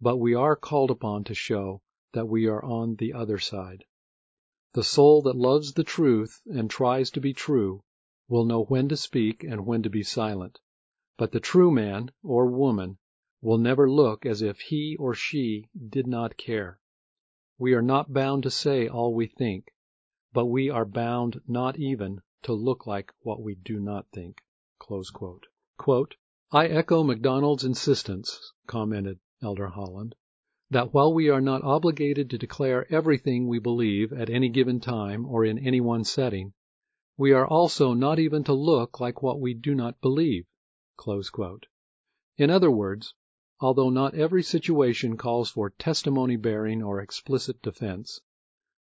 but 0.00 0.16
we 0.16 0.32
are 0.32 0.56
called 0.56 0.90
upon 0.90 1.22
to 1.24 1.34
show 1.34 1.82
that 2.12 2.28
we 2.28 2.46
are 2.46 2.64
on 2.64 2.96
the 2.96 3.12
other 3.12 3.38
side. 3.38 3.84
The 4.72 4.82
soul 4.82 5.20
that 5.24 5.36
loves 5.36 5.74
the 5.74 5.84
truth 5.84 6.40
and 6.46 6.70
tries 6.70 7.10
to 7.10 7.20
be 7.20 7.34
true 7.34 7.84
will 8.26 8.46
know 8.46 8.64
when 8.64 8.88
to 8.88 8.96
speak 8.96 9.44
and 9.44 9.66
when 9.66 9.82
to 9.82 9.90
be 9.90 10.02
silent, 10.02 10.60
but 11.18 11.32
the 11.32 11.40
true 11.40 11.70
man 11.70 12.10
or 12.22 12.46
woman 12.46 12.96
will 13.40 13.56
never 13.56 13.88
look 13.88 14.26
as 14.26 14.42
if 14.42 14.58
he 14.58 14.96
or 14.96 15.14
she 15.14 15.68
did 15.88 16.08
not 16.08 16.36
care. 16.36 16.80
We 17.56 17.72
are 17.72 17.80
not 17.80 18.12
bound 18.12 18.42
to 18.42 18.50
say 18.50 18.88
all 18.88 19.14
we 19.14 19.28
think, 19.28 19.72
but 20.32 20.46
we 20.46 20.68
are 20.68 20.84
bound 20.84 21.40
not 21.46 21.78
even 21.78 22.20
to 22.42 22.52
look 22.52 22.84
like 22.84 23.12
what 23.20 23.40
we 23.40 23.54
do 23.54 23.78
not 23.78 24.08
think." 24.10 24.42
"I 26.50 26.66
echo 26.66 27.04
MacDonald's 27.04 27.62
insistence," 27.64 28.52
commented 28.66 29.20
Elder 29.40 29.68
Holland, 29.68 30.16
"that 30.68 30.92
while 30.92 31.14
we 31.14 31.28
are 31.28 31.40
not 31.40 31.62
obligated 31.62 32.28
to 32.30 32.38
declare 32.38 32.92
everything 32.92 33.46
we 33.46 33.60
believe 33.60 34.12
at 34.12 34.28
any 34.28 34.48
given 34.48 34.80
time 34.80 35.24
or 35.24 35.44
in 35.44 35.60
any 35.60 35.80
one 35.80 36.02
setting, 36.02 36.54
we 37.16 37.30
are 37.32 37.46
also 37.46 37.94
not 37.94 38.18
even 38.18 38.42
to 38.44 38.52
look 38.52 38.98
like 38.98 39.22
what 39.22 39.40
we 39.40 39.54
do 39.54 39.76
not 39.76 40.00
believe. 40.00 40.44
In 42.36 42.50
other 42.50 42.70
words, 42.70 43.14
although 43.60 43.90
not 43.90 44.14
every 44.14 44.40
situation 44.40 45.16
calls 45.16 45.50
for 45.50 45.68
testimony 45.68 46.36
bearing 46.36 46.80
or 46.80 47.00
explicit 47.00 47.60
defense, 47.60 48.20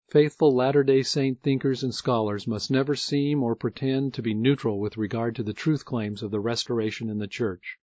faithful 0.10 0.54
Latter 0.54 0.84
day 0.84 1.02
Saint 1.02 1.42
thinkers 1.42 1.82
and 1.82 1.96
scholars 1.96 2.46
must 2.46 2.70
never 2.70 2.94
seem 2.94 3.42
or 3.42 3.56
pretend 3.56 4.14
to 4.14 4.22
be 4.22 4.34
neutral 4.34 4.78
with 4.78 4.98
regard 4.98 5.34
to 5.34 5.44
the 5.44 5.54
truth 5.54 5.86
claims 5.86 6.22
of 6.22 6.30
the 6.30 6.42
Restoration 6.42 7.10
and 7.10 7.22
the 7.22 7.26
Church. 7.26 7.78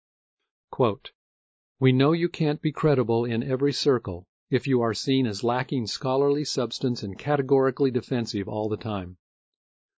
"We 1.80 1.92
know 1.92 2.12
you 2.12 2.28
can't 2.28 2.60
be 2.60 2.72
credible 2.72 3.24
in 3.24 3.42
every 3.42 3.72
circle 3.72 4.26
if 4.50 4.66
you 4.66 4.82
are 4.82 4.92
seen 4.92 5.26
as 5.26 5.42
lacking 5.42 5.86
scholarly 5.86 6.44
substance 6.44 7.02
and 7.02 7.18
categorically 7.18 7.90
defensive 7.90 8.46
all 8.46 8.68
the 8.68 8.76
time. 8.76 9.16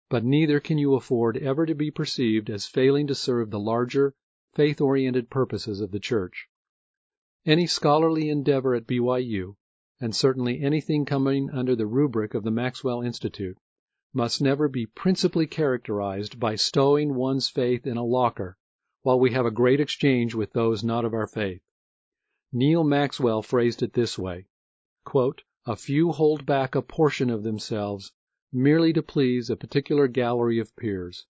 But 0.09 0.25
neither 0.25 0.61
can 0.61 0.79
you 0.79 0.95
afford 0.95 1.39
ever 1.39 1.67
to 1.67 1.75
be 1.75 1.91
perceived 1.91 2.49
as 2.49 2.67
failing 2.67 3.09
to 3.09 3.17
serve 3.17 3.51
the 3.51 3.59
larger, 3.59 4.15
faith 4.53 4.81
oriented 4.81 5.29
purposes 5.29 5.81
of 5.81 5.91
the 5.91 5.99
Church. 5.99 6.47
Any 7.47 7.67
scholarly 7.67 8.31
endeavor 8.31 8.75
at 8.75 8.87
BYU, 8.87 9.57
and 10.01 10.17
certainly 10.17 10.63
anything 10.63 11.05
coming 11.05 11.51
under 11.51 11.77
the 11.77 11.87
rubric 11.87 12.33
of 12.33 12.43
the 12.43 12.51
Maxwell 12.51 13.03
Institute, 13.03 13.59
must 14.15 14.41
never 14.41 14.67
be 14.67 14.87
principally 14.87 15.47
characterized 15.47 16.41
by 16.41 16.55
stowing 16.57 17.15
one's 17.15 17.51
faith 17.51 17.87
in 17.87 17.99
a 17.99 18.03
locker 18.03 18.57
while 19.03 19.21
we 19.21 19.33
have 19.33 19.45
a 19.45 19.51
great 19.51 19.79
exchange 19.79 20.35
with 20.35 20.55
those 20.55 20.83
not 20.83 21.05
of 21.05 21.13
our 21.13 21.27
faith. 21.27 21.61
Neal 22.51 22.83
Maxwell 22.83 23.43
phrased 23.43 23.83
it 23.83 23.93
this 23.93 24.19
way 24.19 24.47
"A 25.67 25.77
few 25.77 26.13
hold 26.13 26.47
back 26.47 26.75
a 26.75 26.81
portion 26.81 27.29
of 27.29 27.43
themselves 27.43 28.15
merely 28.55 28.91
to 28.95 29.03
please 29.03 29.51
a 29.51 29.57
particular 29.57 30.09
gallery 30.09 30.59
of 30.59 30.75
peers. 30.77 31.27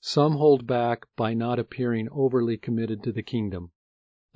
Some 0.00 0.36
hold 0.36 0.66
back 0.66 1.04
by 1.14 1.34
not 1.34 1.58
appearing 1.58 2.08
overly 2.10 2.56
committed 2.56 3.02
to 3.02 3.12
the 3.12 3.22
kingdom, 3.22 3.72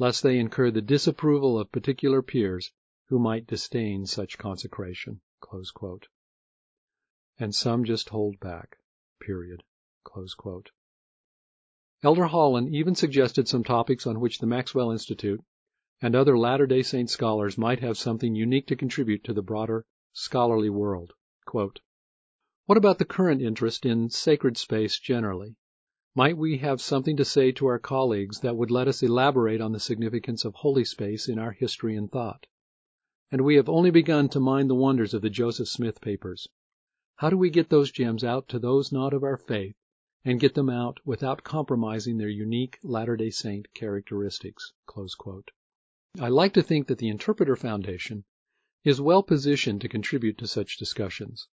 lest 0.00 0.22
they 0.22 0.38
incur 0.38 0.70
the 0.70 0.80
disapproval 0.80 1.58
of 1.58 1.70
particular 1.70 2.22
peers 2.22 2.72
who 3.08 3.18
might 3.18 3.46
disdain 3.46 4.06
such 4.06 4.38
consecration." 4.38 5.20
And 7.38 7.54
some 7.54 7.84
just 7.84 8.08
hold 8.08 8.40
back. 8.40 8.78
Elder 12.02 12.24
Holland 12.24 12.74
even 12.74 12.94
suggested 12.94 13.46
some 13.46 13.62
topics 13.62 14.06
on 14.06 14.20
which 14.20 14.38
the 14.38 14.46
Maxwell 14.46 14.90
Institute 14.90 15.44
and 16.00 16.16
other 16.16 16.38
Latter 16.38 16.66
day 16.66 16.80
Saint 16.80 17.10
scholars 17.10 17.58
might 17.58 17.80
have 17.80 17.98
something 17.98 18.34
unique 18.34 18.68
to 18.68 18.76
contribute 18.76 19.22
to 19.24 19.34
the 19.34 19.42
broader 19.42 19.84
scholarly 20.14 20.70
world. 20.70 21.12
What 21.52 22.78
about 22.78 22.96
the 22.98 23.04
current 23.04 23.42
interest 23.42 23.84
in 23.84 24.08
sacred 24.08 24.56
space 24.56 24.98
generally? 24.98 25.56
Might 26.16 26.36
we 26.36 26.58
have 26.58 26.80
something 26.80 27.16
to 27.18 27.24
say 27.24 27.52
to 27.52 27.66
our 27.68 27.78
colleagues 27.78 28.40
that 28.40 28.56
would 28.56 28.72
let 28.72 28.88
us 28.88 29.00
elaborate 29.00 29.60
on 29.60 29.70
the 29.70 29.78
significance 29.78 30.44
of 30.44 30.56
holy 30.56 30.84
space 30.84 31.28
in 31.28 31.38
our 31.38 31.52
history 31.52 31.94
and 31.94 32.10
thought? 32.10 32.48
And 33.30 33.42
we 33.42 33.54
have 33.54 33.68
only 33.68 33.92
begun 33.92 34.28
to 34.30 34.40
mine 34.40 34.66
the 34.66 34.74
wonders 34.74 35.14
of 35.14 35.22
the 35.22 35.30
Joseph 35.30 35.68
Smith 35.68 36.00
papers. 36.00 36.48
How 37.18 37.30
do 37.30 37.38
we 37.38 37.48
get 37.48 37.68
those 37.68 37.92
gems 37.92 38.24
out 38.24 38.48
to 38.48 38.58
those 38.58 38.90
not 38.90 39.14
of 39.14 39.22
our 39.22 39.36
faith, 39.36 39.76
and 40.24 40.40
get 40.40 40.54
them 40.54 40.68
out 40.68 40.98
without 41.04 41.44
compromising 41.44 42.18
their 42.18 42.28
unique 42.28 42.80
Latter 42.82 43.16
day 43.16 43.30
Saint 43.30 43.72
characteristics? 43.72 44.72
I 46.18 46.28
like 46.28 46.54
to 46.54 46.62
think 46.62 46.88
that 46.88 46.98
the 46.98 47.08
Interpreter 47.08 47.54
Foundation 47.54 48.24
is 48.82 49.00
well 49.00 49.22
positioned 49.22 49.80
to 49.82 49.88
contribute 49.88 50.38
to 50.38 50.48
such 50.48 50.76
discussions. 50.76 51.46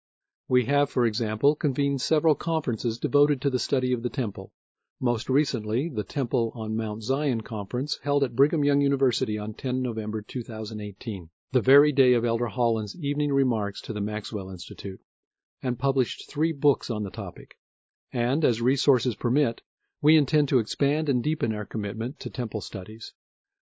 We 0.48 0.66
have, 0.66 0.92
for 0.92 1.08
example, 1.08 1.56
convened 1.56 2.02
several 2.02 2.36
conferences 2.36 3.00
devoted 3.00 3.42
to 3.42 3.50
the 3.50 3.58
study 3.58 3.92
of 3.94 4.04
the 4.04 4.12
Temple, 4.12 4.54
most 5.00 5.28
recently 5.28 5.90
the 5.90 6.04
Temple 6.04 6.52
on 6.54 6.76
Mount 6.76 7.02
Zion 7.02 7.42
conference 7.42 7.98
held 8.04 8.24
at 8.24 8.36
Brigham 8.36 8.64
Young 8.64 8.80
University 8.80 9.40
on 9.40 9.56
10 9.56 9.82
November 9.82 10.22
2018, 10.22 11.32
the 11.52 11.62
very 11.62 11.92
day 11.92 12.14
of 12.14 12.24
Elder 12.24 12.46
Holland's 12.46 12.96
evening 12.96 13.34
remarks 13.34 13.82
to 13.82 13.92
the 13.92 14.02
Maxwell 14.02 14.52
Institute, 14.52 15.02
and 15.64 15.80
published 15.80 16.30
three 16.30 16.52
books 16.52 16.92
on 16.92 17.02
the 17.02 17.10
topic. 17.10 17.58
And, 18.14 18.46
as 18.46 18.62
resources 18.62 19.16
permit, 19.16 19.64
we 20.00 20.16
intend 20.16 20.50
to 20.50 20.60
expand 20.60 21.10
and 21.10 21.24
deepen 21.24 21.56
our 21.56 21.66
commitment 21.66 22.20
to 22.20 22.30
Temple 22.30 22.62
studies. 22.62 23.14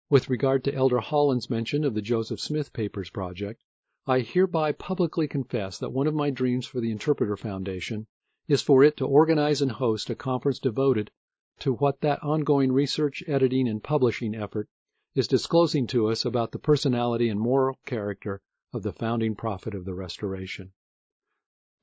With 0.09 0.29
regard 0.29 0.65
to 0.65 0.75
Elder 0.75 0.99
Holland's 0.99 1.49
mention 1.49 1.85
of 1.85 1.93
the 1.93 2.01
Joseph 2.01 2.41
Smith 2.41 2.73
Papers 2.73 3.09
project, 3.09 3.63
I 4.05 4.19
hereby 4.19 4.73
publicly 4.73 5.29
confess 5.29 5.77
that 5.77 5.93
one 5.93 6.07
of 6.07 6.13
my 6.13 6.29
dreams 6.29 6.65
for 6.65 6.81
the 6.81 6.91
Interpreter 6.91 7.37
Foundation 7.37 8.05
is 8.49 8.61
for 8.61 8.83
it 8.83 8.97
to 8.97 9.07
organize 9.07 9.61
and 9.61 9.71
host 9.71 10.09
a 10.09 10.15
conference 10.15 10.59
devoted 10.59 11.09
to 11.59 11.75
what 11.75 12.01
that 12.01 12.21
ongoing 12.21 12.73
research, 12.73 13.23
editing, 13.27 13.65
and 13.65 13.81
publishing 13.81 14.35
effort 14.35 14.67
is 15.15 15.29
disclosing 15.29 15.87
to 15.87 16.07
us 16.09 16.25
about 16.25 16.51
the 16.51 16.59
personality 16.59 17.29
and 17.29 17.39
moral 17.39 17.79
character 17.85 18.41
of 18.73 18.83
the 18.83 18.91
founding 18.91 19.35
prophet 19.35 19.73
of 19.73 19.85
the 19.85 19.93
Restoration. 19.93 20.73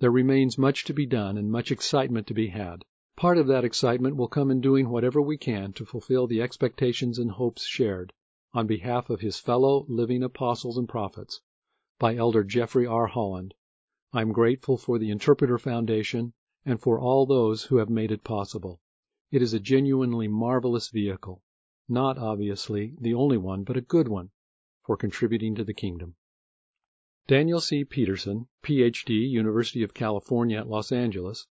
There 0.01 0.11
remains 0.11 0.59
much 0.59 0.85
to 0.85 0.93
be 0.93 1.07
done 1.07 1.39
and 1.39 1.51
much 1.51 1.73
excitement 1.73 2.27
to 2.27 2.35
be 2.35 2.49
had. 2.49 2.85
Part 3.17 3.39
of 3.39 3.47
that 3.47 3.65
excitement 3.65 4.17
will 4.17 4.29
come 4.29 4.51
in 4.51 4.61
doing 4.61 4.91
whatever 4.91 5.23
we 5.23 5.39
can 5.39 5.73
to 5.73 5.87
fulfill 5.87 6.27
the 6.27 6.43
expectations 6.43 7.19
and 7.19 7.31
hopes 7.31 7.65
shared, 7.65 8.13
on 8.53 8.67
behalf 8.67 9.09
of 9.09 9.23
his 9.23 9.41
fellow 9.41 9.87
living 9.89 10.23
apostles 10.23 10.77
and 10.77 10.87
prophets, 10.87 11.41
by 12.01 12.17
Elder 12.17 12.43
Jeffrey 12.43 12.87
R. 12.87 13.09
Holland. 13.09 13.53
I 14.11 14.23
am 14.23 14.33
grateful 14.33 14.79
for 14.79 14.99
the 14.99 15.11
Interpreter 15.11 15.59
Foundation 15.59 16.33
and 16.65 16.81
for 16.81 16.99
all 16.99 17.27
those 17.27 17.65
who 17.65 17.77
have 17.77 17.91
made 17.91 18.11
it 18.11 18.25
possible. 18.25 18.81
It 19.31 19.43
is 19.43 19.53
a 19.53 19.61
genuinely 19.61 20.27
marvelous 20.27 20.89
vehicle, 20.89 21.43
not, 21.91 22.17
obviously, 22.17 22.97
the 22.99 23.13
only 23.13 23.37
one, 23.37 23.65
but 23.65 23.77
a 23.77 23.83
good 23.83 24.09
one, 24.09 24.31
for 24.87 24.97
contributing 24.97 25.55
to 25.57 25.63
the 25.63 25.75
kingdom. 25.75 26.15
Daniel 27.27 27.61
C. 27.61 27.85
Peterson, 27.85 28.49
Ph.D., 28.63 29.13
University 29.13 29.83
of 29.83 29.93
California 29.93 30.57
at 30.59 30.71
Los 30.71 30.91
Angeles, 30.91 31.49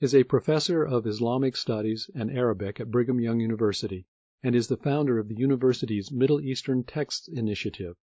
is 0.00 0.14
a 0.14 0.24
professor 0.24 0.82
of 0.82 1.06
Islamic 1.06 1.54
Studies 1.54 2.08
and 2.14 2.30
Arabic 2.30 2.80
at 2.80 2.90
Brigham 2.90 3.20
Young 3.20 3.38
University 3.38 4.06
and 4.42 4.54
is 4.54 4.68
the 4.68 4.78
founder 4.78 5.18
of 5.18 5.28
the 5.28 5.36
university's 5.36 6.10
Middle 6.10 6.40
Eastern 6.40 6.84
Texts 6.84 7.28
Initiative 7.28 7.98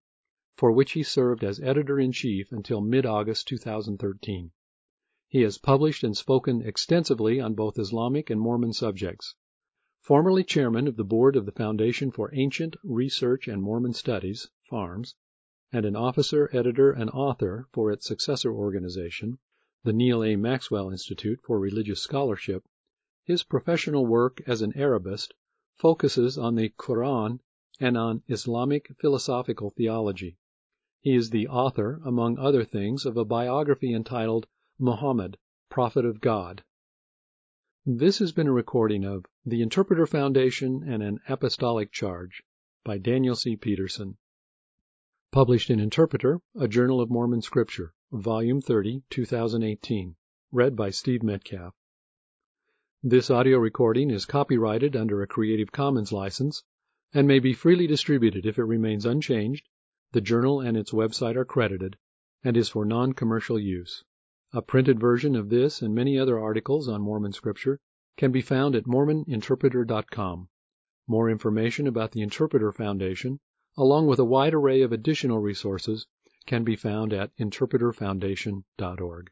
for 0.58 0.72
which 0.72 0.92
he 0.92 1.02
served 1.02 1.44
as 1.44 1.60
editor 1.60 2.00
in 2.00 2.10
chief 2.10 2.50
until 2.50 2.80
mid 2.80 3.04
August 3.04 3.46
2013. 3.46 4.52
He 5.28 5.42
has 5.42 5.58
published 5.58 6.02
and 6.02 6.16
spoken 6.16 6.62
extensively 6.62 7.38
on 7.38 7.52
both 7.52 7.78
Islamic 7.78 8.30
and 8.30 8.40
Mormon 8.40 8.72
subjects. 8.72 9.34
Formerly 10.00 10.42
chairman 10.44 10.88
of 10.88 10.96
the 10.96 11.04
board 11.04 11.36
of 11.36 11.44
the 11.44 11.52
Foundation 11.52 12.10
for 12.10 12.34
Ancient 12.34 12.74
Research 12.82 13.48
and 13.48 13.62
Mormon 13.62 13.92
Studies, 13.92 14.48
FARMS, 14.70 15.14
and 15.72 15.84
an 15.84 15.94
officer, 15.94 16.48
editor, 16.54 16.90
and 16.90 17.10
author 17.10 17.68
for 17.70 17.92
its 17.92 18.06
successor 18.06 18.50
organization, 18.50 19.38
the 19.84 19.92
Neal 19.92 20.24
A. 20.24 20.36
Maxwell 20.36 20.88
Institute 20.88 21.38
for 21.42 21.58
Religious 21.60 22.00
Scholarship, 22.00 22.64
his 23.24 23.42
professional 23.42 24.06
work 24.06 24.40
as 24.46 24.62
an 24.62 24.72
Arabist 24.74 25.34
focuses 25.76 26.38
on 26.38 26.54
the 26.54 26.70
Quran 26.78 27.40
and 27.78 27.98
on 27.98 28.22
Islamic 28.26 28.96
philosophical 28.98 29.68
theology. 29.68 30.38
He 31.06 31.14
is 31.14 31.30
the 31.30 31.46
author, 31.46 32.00
among 32.04 32.36
other 32.36 32.64
things, 32.64 33.06
of 33.06 33.16
a 33.16 33.24
biography 33.24 33.94
entitled 33.94 34.48
Muhammad, 34.76 35.38
Prophet 35.68 36.04
of 36.04 36.20
God. 36.20 36.64
This 37.84 38.18
has 38.18 38.32
been 38.32 38.48
a 38.48 38.52
recording 38.52 39.04
of 39.04 39.24
The 39.44 39.62
Interpreter 39.62 40.04
Foundation 40.08 40.82
and 40.82 41.04
an 41.04 41.20
Apostolic 41.28 41.92
Charge 41.92 42.42
by 42.82 42.98
Daniel 42.98 43.36
C. 43.36 43.54
Peterson. 43.54 44.16
Published 45.30 45.70
in 45.70 45.78
Interpreter, 45.78 46.40
a 46.56 46.66
Journal 46.66 47.00
of 47.00 47.08
Mormon 47.08 47.40
Scripture, 47.40 47.94
Volume 48.10 48.60
30, 48.60 49.04
2018. 49.08 50.16
Read 50.50 50.74
by 50.74 50.90
Steve 50.90 51.22
Metcalf. 51.22 51.72
This 53.04 53.30
audio 53.30 53.58
recording 53.58 54.10
is 54.10 54.26
copyrighted 54.26 54.96
under 54.96 55.22
a 55.22 55.28
Creative 55.28 55.70
Commons 55.70 56.10
license 56.10 56.64
and 57.14 57.28
may 57.28 57.38
be 57.38 57.52
freely 57.52 57.86
distributed 57.86 58.44
if 58.44 58.58
it 58.58 58.64
remains 58.64 59.06
unchanged 59.06 59.68
the 60.12 60.20
journal 60.20 60.60
and 60.60 60.76
its 60.76 60.92
website 60.92 61.36
are 61.36 61.44
credited, 61.44 61.96
and 62.44 62.56
is 62.56 62.68
for 62.68 62.84
non-commercial 62.84 63.58
use. 63.58 64.04
A 64.52 64.62
printed 64.62 65.00
version 65.00 65.34
of 65.34 65.48
this 65.48 65.82
and 65.82 65.94
many 65.94 66.18
other 66.18 66.38
articles 66.38 66.88
on 66.88 67.02
Mormon 67.02 67.32
Scripture 67.32 67.80
can 68.16 68.30
be 68.30 68.40
found 68.40 68.76
at 68.76 68.84
mormoninterpreter.com. 68.84 70.48
More 71.08 71.28
information 71.28 71.86
about 71.86 72.12
the 72.12 72.22
Interpreter 72.22 72.72
Foundation, 72.72 73.40
along 73.76 74.06
with 74.06 74.18
a 74.18 74.24
wide 74.24 74.54
array 74.54 74.82
of 74.82 74.92
additional 74.92 75.40
resources, 75.40 76.06
can 76.46 76.64
be 76.64 76.76
found 76.76 77.12
at 77.12 77.36
interpreterfoundation.org. 77.36 79.30